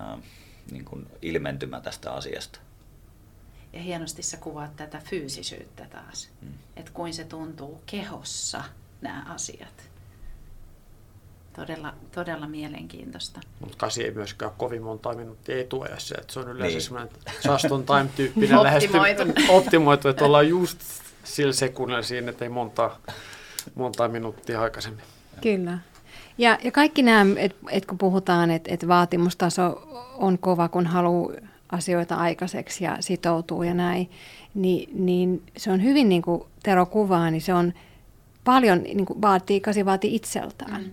[0.00, 0.18] äh,
[0.70, 2.60] niinku ilmentymä tästä asiasta.
[3.72, 6.48] Ja hienosti sä kuvaat tätä fyysisyyttä taas, mm.
[6.76, 8.64] että kuin se tuntuu kehossa
[9.00, 9.90] nämä asiat.
[11.56, 13.40] Todella, todella mielenkiintoista.
[13.60, 16.14] Mutta kasi ei myöskään kovin monta minuuttia etuajassa.
[16.20, 16.82] Että se on yleensä niin.
[16.82, 17.10] semmoinen
[17.52, 19.22] just on time-tyyppinen optimoitu.
[19.56, 20.78] optimoitu, että ollaan just
[21.24, 22.90] sillä sekunnilla siinä, että ei monta,
[23.74, 25.04] monta minuuttia aikaisemmin.
[25.42, 25.78] Kyllä.
[26.38, 31.32] Ja, ja kaikki nämä, että et kun puhutaan, että et vaatimustaso on kova, kun haluaa
[31.72, 34.10] asioita aikaiseksi ja sitoutuu ja näin,
[34.54, 37.72] niin, niin se on hyvin, niin kuin Tero kuvaa, niin se on
[38.44, 40.82] paljon, niin kuin vaatii, kasi vaatii itseltään.
[40.82, 40.90] Mm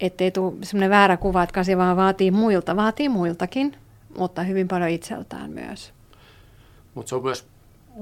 [0.00, 2.76] ettei tule sellainen väärä kuva, että kasi vaan vaatii muilta.
[2.76, 3.76] Vaatii muiltakin,
[4.18, 5.92] mutta hyvin paljon itseltään myös.
[6.94, 7.46] Mutta se on myös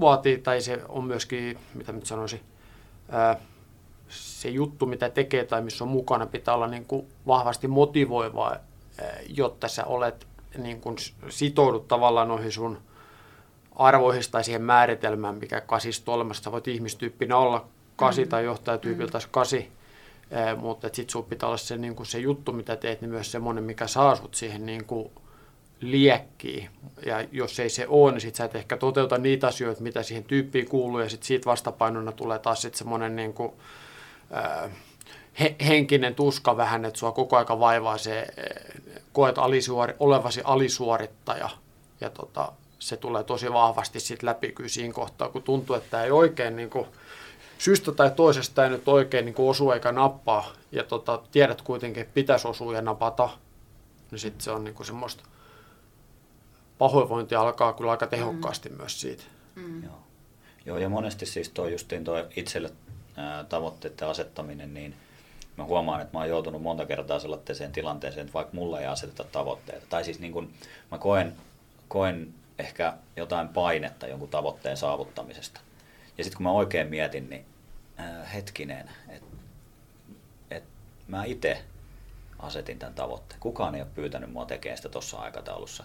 [0.01, 2.41] vaatii, tai se on myöskin, mitä nyt sanoisin,
[3.09, 3.37] ää,
[4.09, 9.19] se juttu, mitä tekee tai missä on mukana, pitää olla niin kuin vahvasti motivoivaa, ää,
[9.29, 10.27] jotta sä olet
[10.57, 10.97] niin kuin
[11.29, 12.79] sitoudut tavallaan noihin sun
[13.77, 16.53] arvoihin tai siihen määritelmään, mikä kasista olemassa.
[16.53, 18.29] Voit ihmistyyppinä olla kasi mm.
[18.29, 19.25] tai johtajatyypiltä mm.
[19.31, 19.69] kasi,
[20.31, 23.33] eh, mutta sitten sinulla pitää olla se, niin kuin se juttu, mitä teet, niin myös
[23.33, 25.11] semmoinen, mikä saa sut siihen niin kuin
[25.81, 26.71] liekkiin.
[27.07, 30.25] Ja jos ei se ole, niin sitten sä et ehkä toteuta niitä asioita, mitä siihen
[30.25, 33.53] tyyppiin kuuluu, ja sitten siitä vastapainona tulee taas sitten semmoinen niin kuin,
[34.37, 34.71] äh,
[35.41, 38.27] he, henkinen tuska vähän, että sua koko aika vaivaa se,
[39.17, 41.49] koet alisuori, olevasi alisuorittaja,
[42.01, 46.11] ja tota, se tulee tosi vahvasti sitten läpi kyllä siinä kohtaa, kun tuntuu, että ei
[46.11, 46.87] oikein niin kuin,
[47.59, 52.01] syystä tai toisesta ei nyt oikein niin kuin osu eikä nappaa, ja tota, tiedät kuitenkin,
[52.01, 53.29] että pitäisi osua ja napata,
[54.11, 55.25] niin sitten se on niin kuin semmoista
[56.79, 58.77] pahoinvointi alkaa kyllä aika tehokkaasti mm.
[58.77, 59.23] myös siitä.
[59.55, 59.85] Mm.
[59.85, 59.99] Joo.
[60.67, 62.71] Joo, ja monesti siis tuo justiin tuo itselle
[63.17, 64.95] ää, tavoitteiden asettaminen, niin
[65.57, 69.25] mä huomaan, että mä oon joutunut monta kertaa sellaiseen tilanteeseen, että vaikka mulla ei aseteta
[69.25, 70.51] tavoitteita, tai siis niin kun
[70.91, 71.37] mä koen,
[71.89, 75.61] koen ehkä jotain painetta jonkun tavoitteen saavuttamisesta.
[76.19, 77.45] Ja sitten kun mä oikein mietin, niin
[77.97, 79.37] ää, hetkinen, että
[80.51, 80.65] et
[81.09, 81.65] mä itse
[82.39, 83.41] asetin tämän tavoitteen.
[83.41, 85.85] Kukaan ei ole pyytänyt mua tekemään sitä tuossa aikataulussa.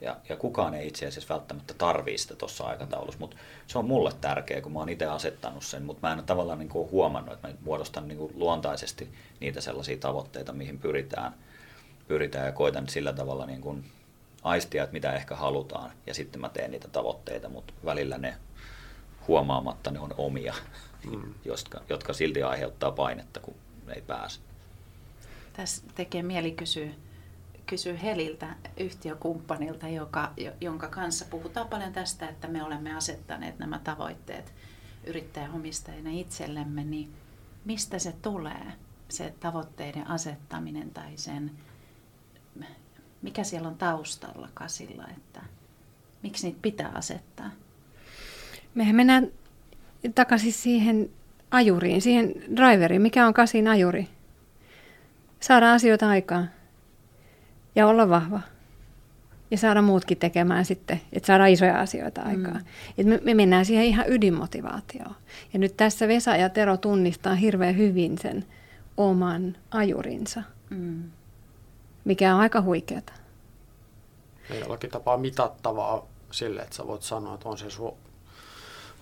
[0.00, 3.36] Ja, ja kukaan ei itse asiassa välttämättä tarvii sitä tuossa aikataulussa, mutta
[3.66, 6.58] se on mulle tärkeä, kun mä oon itse asettanut sen, mutta mä en ole tavallaan
[6.58, 9.08] niin kuin huomannut, että mä muodostan niin kuin luontaisesti
[9.40, 11.34] niitä sellaisia tavoitteita, mihin pyritään,
[12.08, 13.84] pyritään ja koitan sillä tavalla niin kuin
[14.42, 18.36] aistia, että mitä ehkä halutaan, ja sitten mä teen niitä tavoitteita, mutta välillä ne
[19.28, 20.54] huomaamatta ne on omia,
[21.10, 21.34] mm.
[21.44, 23.54] jotka, jotka silti aiheuttaa painetta, kun
[23.94, 24.40] ei pääse.
[25.52, 26.88] Tässä tekee mieli kysyä
[27.66, 34.52] kysyä Heliltä, yhtiökumppanilta, joka, jonka kanssa puhutaan paljon tästä, että me olemme asettaneet nämä tavoitteet
[35.06, 37.12] yrittäjäomistajina itsellemme, niin
[37.64, 38.72] mistä se tulee,
[39.08, 41.50] se tavoitteiden asettaminen tai sen,
[43.22, 45.42] mikä siellä on taustalla kasilla, että
[46.22, 47.50] miksi niitä pitää asettaa?
[48.74, 49.28] Mehän mennään
[50.14, 51.10] takaisin siihen
[51.50, 53.02] ajuriin, siihen driveriin.
[53.02, 54.08] Mikä on kasin ajuri?
[55.40, 56.50] Saada asioita aikaan
[57.76, 58.40] ja olla vahva.
[59.50, 62.26] Ja saada muutkin tekemään sitten, että saada isoja asioita mm.
[62.26, 62.56] aikaan.
[62.56, 62.64] Mm.
[62.98, 65.14] Et me, me mennään siihen ihan ydinmotivaatioon.
[65.52, 68.44] Ja nyt tässä Vesa ja Tero tunnistaa hirveän hyvin sen
[68.96, 71.02] oman ajurinsa, mm.
[72.04, 73.12] mikä on aika huikeata.
[74.50, 77.94] Ja jollakin tapaa mitattavaa sille, että sä voit sanoa, että on se sun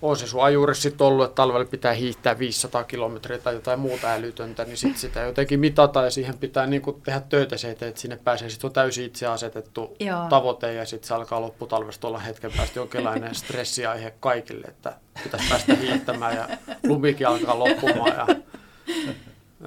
[0.01, 4.11] on se sua juuri sitten ollut, että talvella pitää hiihtää 500 kilometriä tai jotain muuta
[4.11, 7.91] älytöntä, niin sitten sitä jotenkin mitata ja siihen pitää niin kuin tehdä töitä se, että
[7.95, 8.49] sinne pääsee.
[8.49, 10.29] Sitten on täysin itse asetettu Joo.
[10.29, 14.93] tavoite ja sitten se alkaa lopputalvesta olla hetken päästä jonkinlainen stressiaihe kaikille, että
[15.23, 16.49] pitäisi päästä hiihtämään ja
[16.83, 18.15] lumikin alkaa loppumaan.
[18.17, 18.27] Ja,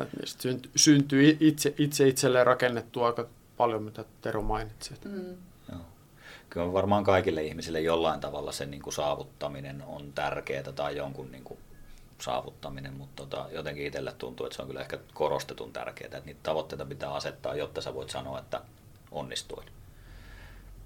[0.03, 3.26] että syntyy itse, itse itselleen rakennettua aika
[3.57, 4.95] paljon, mitä Tero mainitsi.
[5.05, 5.37] Mm
[6.51, 11.44] kyllä varmaan kaikille ihmisille jollain tavalla sen niin kuin saavuttaminen on tärkeää tai jonkun niin
[11.44, 11.59] kuin
[12.20, 16.40] saavuttaminen, mutta tota, jotenkin itselle tuntuu, että se on kyllä ehkä korostetun tärkeää, että niitä
[16.42, 18.61] tavoitteita pitää asettaa, jotta sä voit sanoa, että
[19.11, 19.66] onnistuin.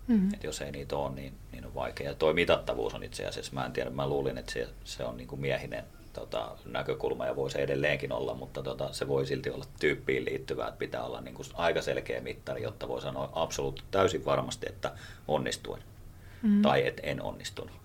[0.06, 0.34] Mm-hmm.
[0.34, 2.08] Et jos ei niitä ole, niin, niin on vaikea.
[2.08, 5.16] Ja tuo mitattavuus on itse asiassa, mä en tiedä, mä luulin, että se, se on
[5.16, 9.50] niin kuin miehinen tota, näkökulma ja voi se edelleenkin olla, mutta tota, se voi silti
[9.50, 13.84] olla tyyppiin liittyvää, että pitää olla niin kuin aika selkeä mittari, jotta voi sanoa absoluut
[13.90, 14.92] täysin varmasti, että
[15.28, 15.82] onnistuin
[16.42, 16.62] mm.
[16.62, 17.82] tai että en onnistunut.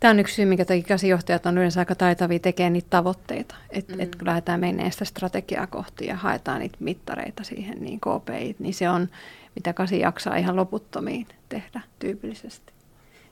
[0.00, 3.54] Tämä on yksi syy, minkä takia käsijohtajat on yleensä aika taitavia tekemään niitä tavoitteita.
[3.70, 4.00] Että mm.
[4.00, 8.74] et kun lähdetään menemään sitä strategiaa kohti ja haetaan niitä mittareita siihen, niin KPI, niin
[8.74, 9.08] se on,
[9.54, 12.72] mitä kasi jaksaa ihan loputtomiin tehdä tyypillisesti.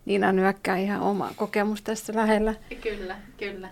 [0.05, 2.55] Niina nyökkää ihan oma kokemus tässä lähellä.
[2.83, 3.69] Kyllä, kyllä.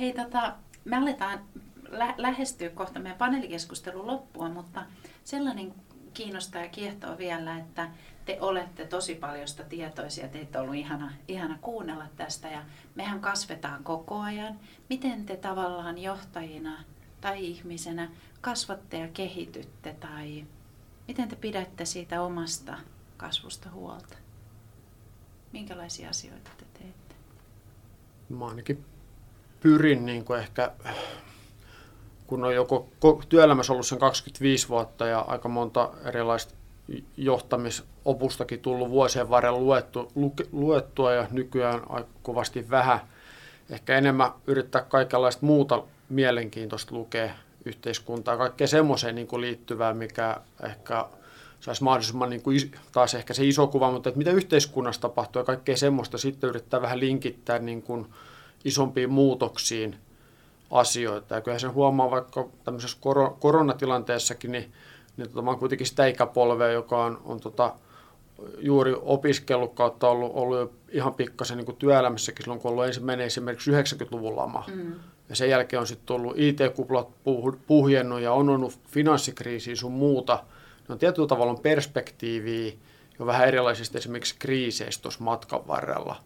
[0.00, 1.40] Hei, tota, me aletaan
[1.88, 4.84] lä- lähestyä kohta meidän paneelikeskustelun loppua, mutta
[5.24, 5.74] sellainen
[6.14, 7.90] kiinnostaa ja kiehtoo vielä, että
[8.24, 12.62] te olette tosi paljon sitä tietoisia, teitä on ollut ihana, ihana kuunnella tästä ja
[12.94, 14.60] mehän kasvetaan koko ajan.
[14.90, 16.84] Miten te tavallaan johtajina
[17.20, 20.46] tai ihmisenä kasvatte ja kehitytte tai
[21.08, 22.78] miten te pidätte siitä omasta
[23.16, 24.16] kasvusta huolta?
[25.52, 27.14] Minkälaisia asioita te teette?
[28.28, 28.84] Mä ainakin
[29.66, 30.72] pyrin niin kuin ehkä,
[32.26, 32.88] kun on joko
[33.28, 36.54] työelämässä ollut sen 25 vuotta ja aika monta erilaista
[37.16, 43.00] johtamisopustakin tullut vuosien varrella luettu, luke, luettua ja nykyään aika kovasti vähän.
[43.70, 47.30] Ehkä enemmän yrittää kaikenlaista muuta mielenkiintoista lukea
[47.64, 51.06] yhteiskuntaa, kaikkea semmoiseen niin kuin liittyvää, mikä ehkä
[51.60, 55.44] saisi mahdollisimman niin kuin, taas ehkä se iso kuva, mutta että mitä yhteiskunnassa tapahtuu ja
[55.44, 58.06] kaikkea semmoista, sitten yrittää vähän linkittää niin kuin,
[58.64, 59.96] isompiin muutoksiin
[60.70, 61.34] asioita.
[61.34, 64.72] Ja kyllähän sen huomaa vaikka tämmöisessä kor- koronatilanteessakin, niin,
[65.16, 67.74] niin tota, mä oon kuitenkin sitä ikäpolvea, joka on, on tota,
[68.58, 73.26] juuri opiskellut kautta ollut, ollut jo ihan pikkasen niin työelämässäkin silloin, kun on ollut ensimmäinen
[73.26, 74.64] esimerkiksi 90-luvun lama.
[74.74, 74.94] Mm.
[75.28, 77.08] Ja sen jälkeen on sitten tullut IT-kuplat
[77.66, 80.44] puhjennut ja on ollut finanssikriisiä sun muuta.
[80.88, 82.72] Ne on tietyllä tavalla on perspektiiviä
[83.18, 86.16] jo vähän erilaisista esimerkiksi kriiseistä tuossa matkan varrella.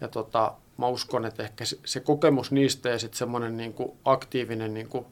[0.00, 3.74] Ja tota, mä uskon, että ehkä se, kokemus niistä ja sitten semmoinen niin
[4.04, 5.06] aktiivinen niin kuin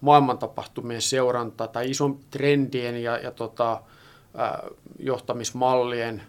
[0.00, 3.82] maailmantapahtumien seuranta tai ison trendien ja, ja tota,
[4.34, 4.62] ää,
[4.98, 6.22] johtamismallien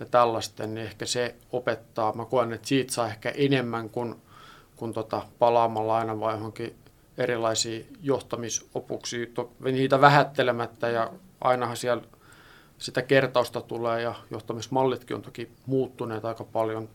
[0.00, 2.12] ja tällaisten, niin ehkä se opettaa.
[2.12, 4.14] Mä koen, että siitä saa ehkä enemmän kuin,
[4.76, 6.76] kuin tota, palaamalla aina vai johonkin
[7.18, 12.02] erilaisiin johtamisopuksiin, niitä vähättelemättä ja ainahan siellä
[12.78, 16.88] sitä kertausta tulee ja johtamismallitkin on toki muuttuneet aika paljon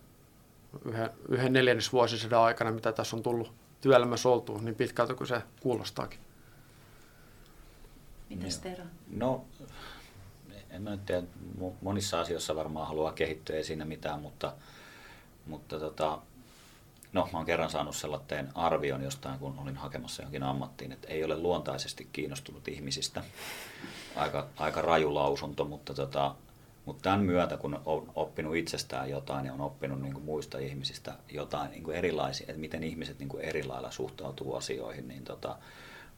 [0.86, 6.20] yhden, yhden neljännesvuosisadan aikana, mitä tässä on tullut työelämässä oltu, niin pitkältä kuin se kuulostaakin.
[8.30, 8.84] Mitäs Tero?
[9.10, 9.46] No,
[10.70, 11.24] en mä nyt tiedä,
[11.82, 14.54] monissa asioissa varmaan haluaa kehittyä, ei siinä mitään, mutta,
[15.46, 16.20] mutta tota,
[17.14, 21.24] no, mä oon kerran saanut sellaisen arvion jostain, kun olin hakemassa johonkin ammattiin, että ei
[21.24, 23.24] ole luontaisesti kiinnostunut ihmisistä.
[24.16, 26.36] Aika, aika raju lausunto, mutta tota,
[26.86, 31.14] mutta tämän myötä, kun on oppinut itsestään jotain ja on oppinut niin kuin muista ihmisistä
[31.32, 35.58] jotain niin kuin erilaisia, että miten ihmiset niin kuin eri lailla suhtautuu asioihin, niin tota,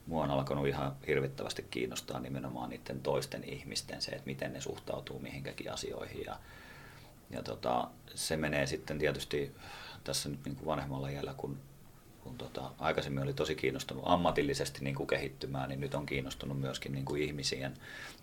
[0.05, 5.19] mua on alkanut ihan hirvittävästi kiinnostaa nimenomaan niiden toisten ihmisten se, että miten ne suhtautuu
[5.19, 6.23] mihinkäkin asioihin.
[6.25, 6.39] Ja,
[7.29, 9.55] ja tota, se menee sitten tietysti
[10.03, 11.57] tässä nyt niin kuin vanhemmalla iällä, kun,
[12.23, 16.91] kun tota, aikaisemmin oli tosi kiinnostunut ammatillisesti niin kuin kehittymään, niin nyt on kiinnostunut myöskin
[16.91, 17.73] niin kuin ihmisien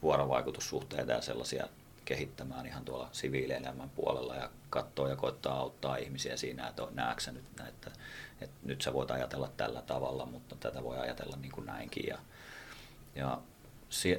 [0.03, 1.67] vuorovaikutussuhteita ja sellaisia
[2.05, 7.45] kehittämään ihan tuolla siviilielämän puolella ja katsoo ja koittaa auttaa ihmisiä siinä, että näetkö nyt,
[7.69, 7.91] että,
[8.41, 12.07] että nyt sä voit ajatella tällä tavalla, mutta tätä voi ajatella niin kuin näinkin.
[12.07, 12.19] Ja,
[13.15, 13.39] ja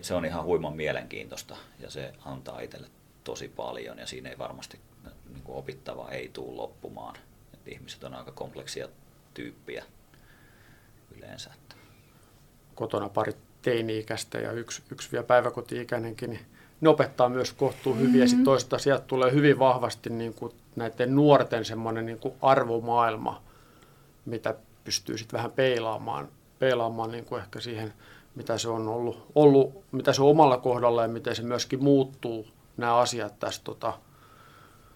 [0.01, 2.87] se on ihan huiman mielenkiintoista ja se antaa itselle
[3.23, 4.79] tosi paljon ja siinä ei varmasti
[5.33, 7.15] niin kuin opittava ei tule loppumaan.
[7.53, 8.87] Että ihmiset on aika kompleksia
[9.33, 9.85] tyyppiä
[11.17, 11.53] yleensä.
[12.75, 16.45] Kotona pari teini-ikäistä ja yksi, yksi vielä päiväkoti-ikäinenkin, niin
[16.81, 18.21] ne opettaa myös kohtuu hyvin mm-hmm.
[18.21, 23.41] ja sitten toisaalta sieltä tulee hyvin vahvasti niin kuin näiden nuorten semmoinen niin kuin arvomaailma,
[24.25, 26.27] mitä pystyy sitten vähän peilaamaan,
[26.59, 27.93] peilaamaan niin kuin ehkä siihen,
[28.35, 32.47] mitä se on ollut, ollut, mitä se on omalla kohdalla ja miten se myöskin muuttuu
[32.77, 33.93] nämä asiat tästä tota,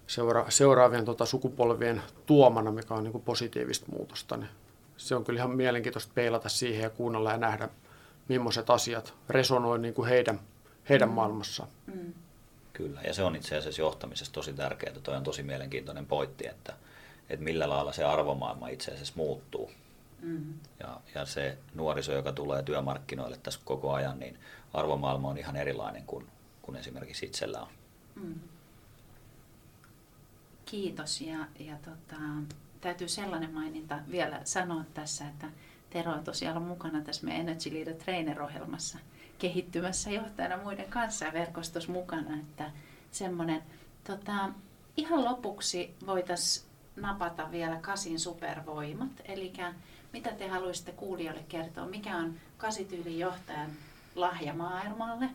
[0.08, 4.38] seura, seuraavien tota, sukupolvien tuomana, mikä on niin kuin positiivista muutosta.
[4.38, 4.50] Niin
[4.98, 7.70] se on kyllä ihan mielenkiintoista peilata siihen ja kuunnella ja nähdä,
[8.28, 10.40] millaiset asiat resonoi niin kuin heidän
[10.90, 11.70] heidän maailmassaan.
[11.88, 12.14] Mm.
[12.74, 14.94] Kyllä, ja se on itse asiassa johtamisessa tosi tärkeää.
[15.04, 16.74] Tuo on tosi mielenkiintoinen pointti, että,
[17.30, 19.72] että millä lailla se arvomaailma itse asiassa muuttuu.
[20.22, 20.54] Mm.
[20.80, 24.40] Ja, ja se nuoriso, joka tulee työmarkkinoille tässä koko ajan, niin
[24.74, 26.28] arvomaailma on ihan erilainen kuin,
[26.62, 27.70] kuin esimerkiksi itsellä on.
[28.16, 28.40] Mm.
[30.66, 31.22] Kiitos.
[31.22, 32.22] Ja, ja tota,
[32.82, 35.48] täytyy sellainen maininta vielä sanoa tässä, että
[35.90, 39.00] Tero on tosiaan mukana tässä meidän Energy Leader Trainer-ohjelmassa–
[39.40, 42.36] kehittymässä johtajana muiden kanssa ja verkostossa mukana.
[42.36, 42.72] Että
[43.12, 43.64] semmoinen,
[44.04, 44.50] tota,
[44.98, 49.12] ihan lopuksi voitaisiin napata vielä Kasin supervoimat.
[49.26, 49.54] Eli
[50.14, 53.70] mitä te haluaisitte kuulijoille kertoa, mikä on kasityylin johtajan
[54.16, 55.30] lahja maailmalle.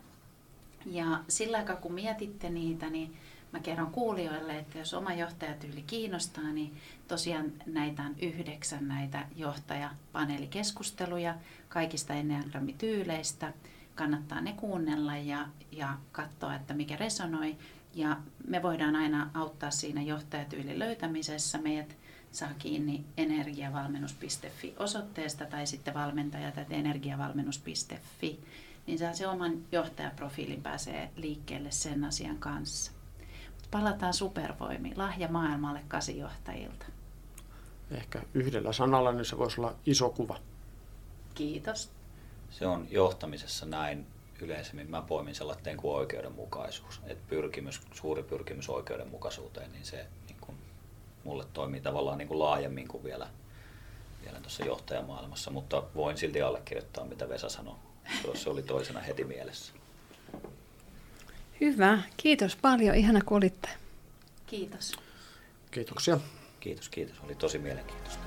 [0.87, 3.17] Ja sillä aikaa kun mietitte niitä, niin
[3.53, 6.77] mä kerron kuulijoille, että jos oma johtajatyyli kiinnostaa, niin
[7.09, 11.35] tosiaan näitä on yhdeksän näitä johtajapaneelikeskusteluja
[11.69, 13.53] kaikista enneagrammityyleistä
[13.95, 17.57] kannattaa ne kuunnella ja, ja katsoa, että mikä resonoi.
[17.95, 18.17] Ja
[18.47, 21.59] me voidaan aina auttaa siinä johtajatyylin löytämisessä.
[21.59, 21.97] Meidät
[22.33, 28.41] saa kiinni energiavalmennus.fi osoitteesta tai sitten valmentajat energiavalmennus.fi,
[28.87, 32.93] niin saa se oman johtajaprofiilin pääsee liikkeelle sen asian kanssa.
[33.71, 36.87] Palataan supervoimiin, lahja maailmalle kasijohtajilta.
[37.91, 40.39] Ehkä yhdellä sanalla, niin se voisi olla iso kuva.
[41.35, 41.91] Kiitos
[42.59, 44.07] se on johtamisessa näin
[44.41, 44.91] yleisemmin.
[44.91, 47.01] Mä poimin sellainen kuin oikeudenmukaisuus.
[47.07, 50.55] Et pyrkimys, suuri pyrkimys oikeudenmukaisuuteen, niin se niin kun,
[51.25, 53.29] mulle toimii tavallaan niin kuin laajemmin kuin vielä,
[54.25, 55.51] vielä tuossa johtajamaailmassa.
[55.51, 57.77] Mutta voin silti allekirjoittaa, mitä Vesa sanoi.
[58.35, 59.73] Se oli toisena heti mielessä.
[61.61, 62.03] Hyvä.
[62.17, 62.95] Kiitos paljon.
[62.95, 63.69] Ihana kun olitte.
[64.47, 64.93] Kiitos.
[65.71, 66.21] Kiitoksia.
[66.61, 67.17] Kiitos, kiitos.
[67.25, 68.25] Oli tosi mielenkiintoista.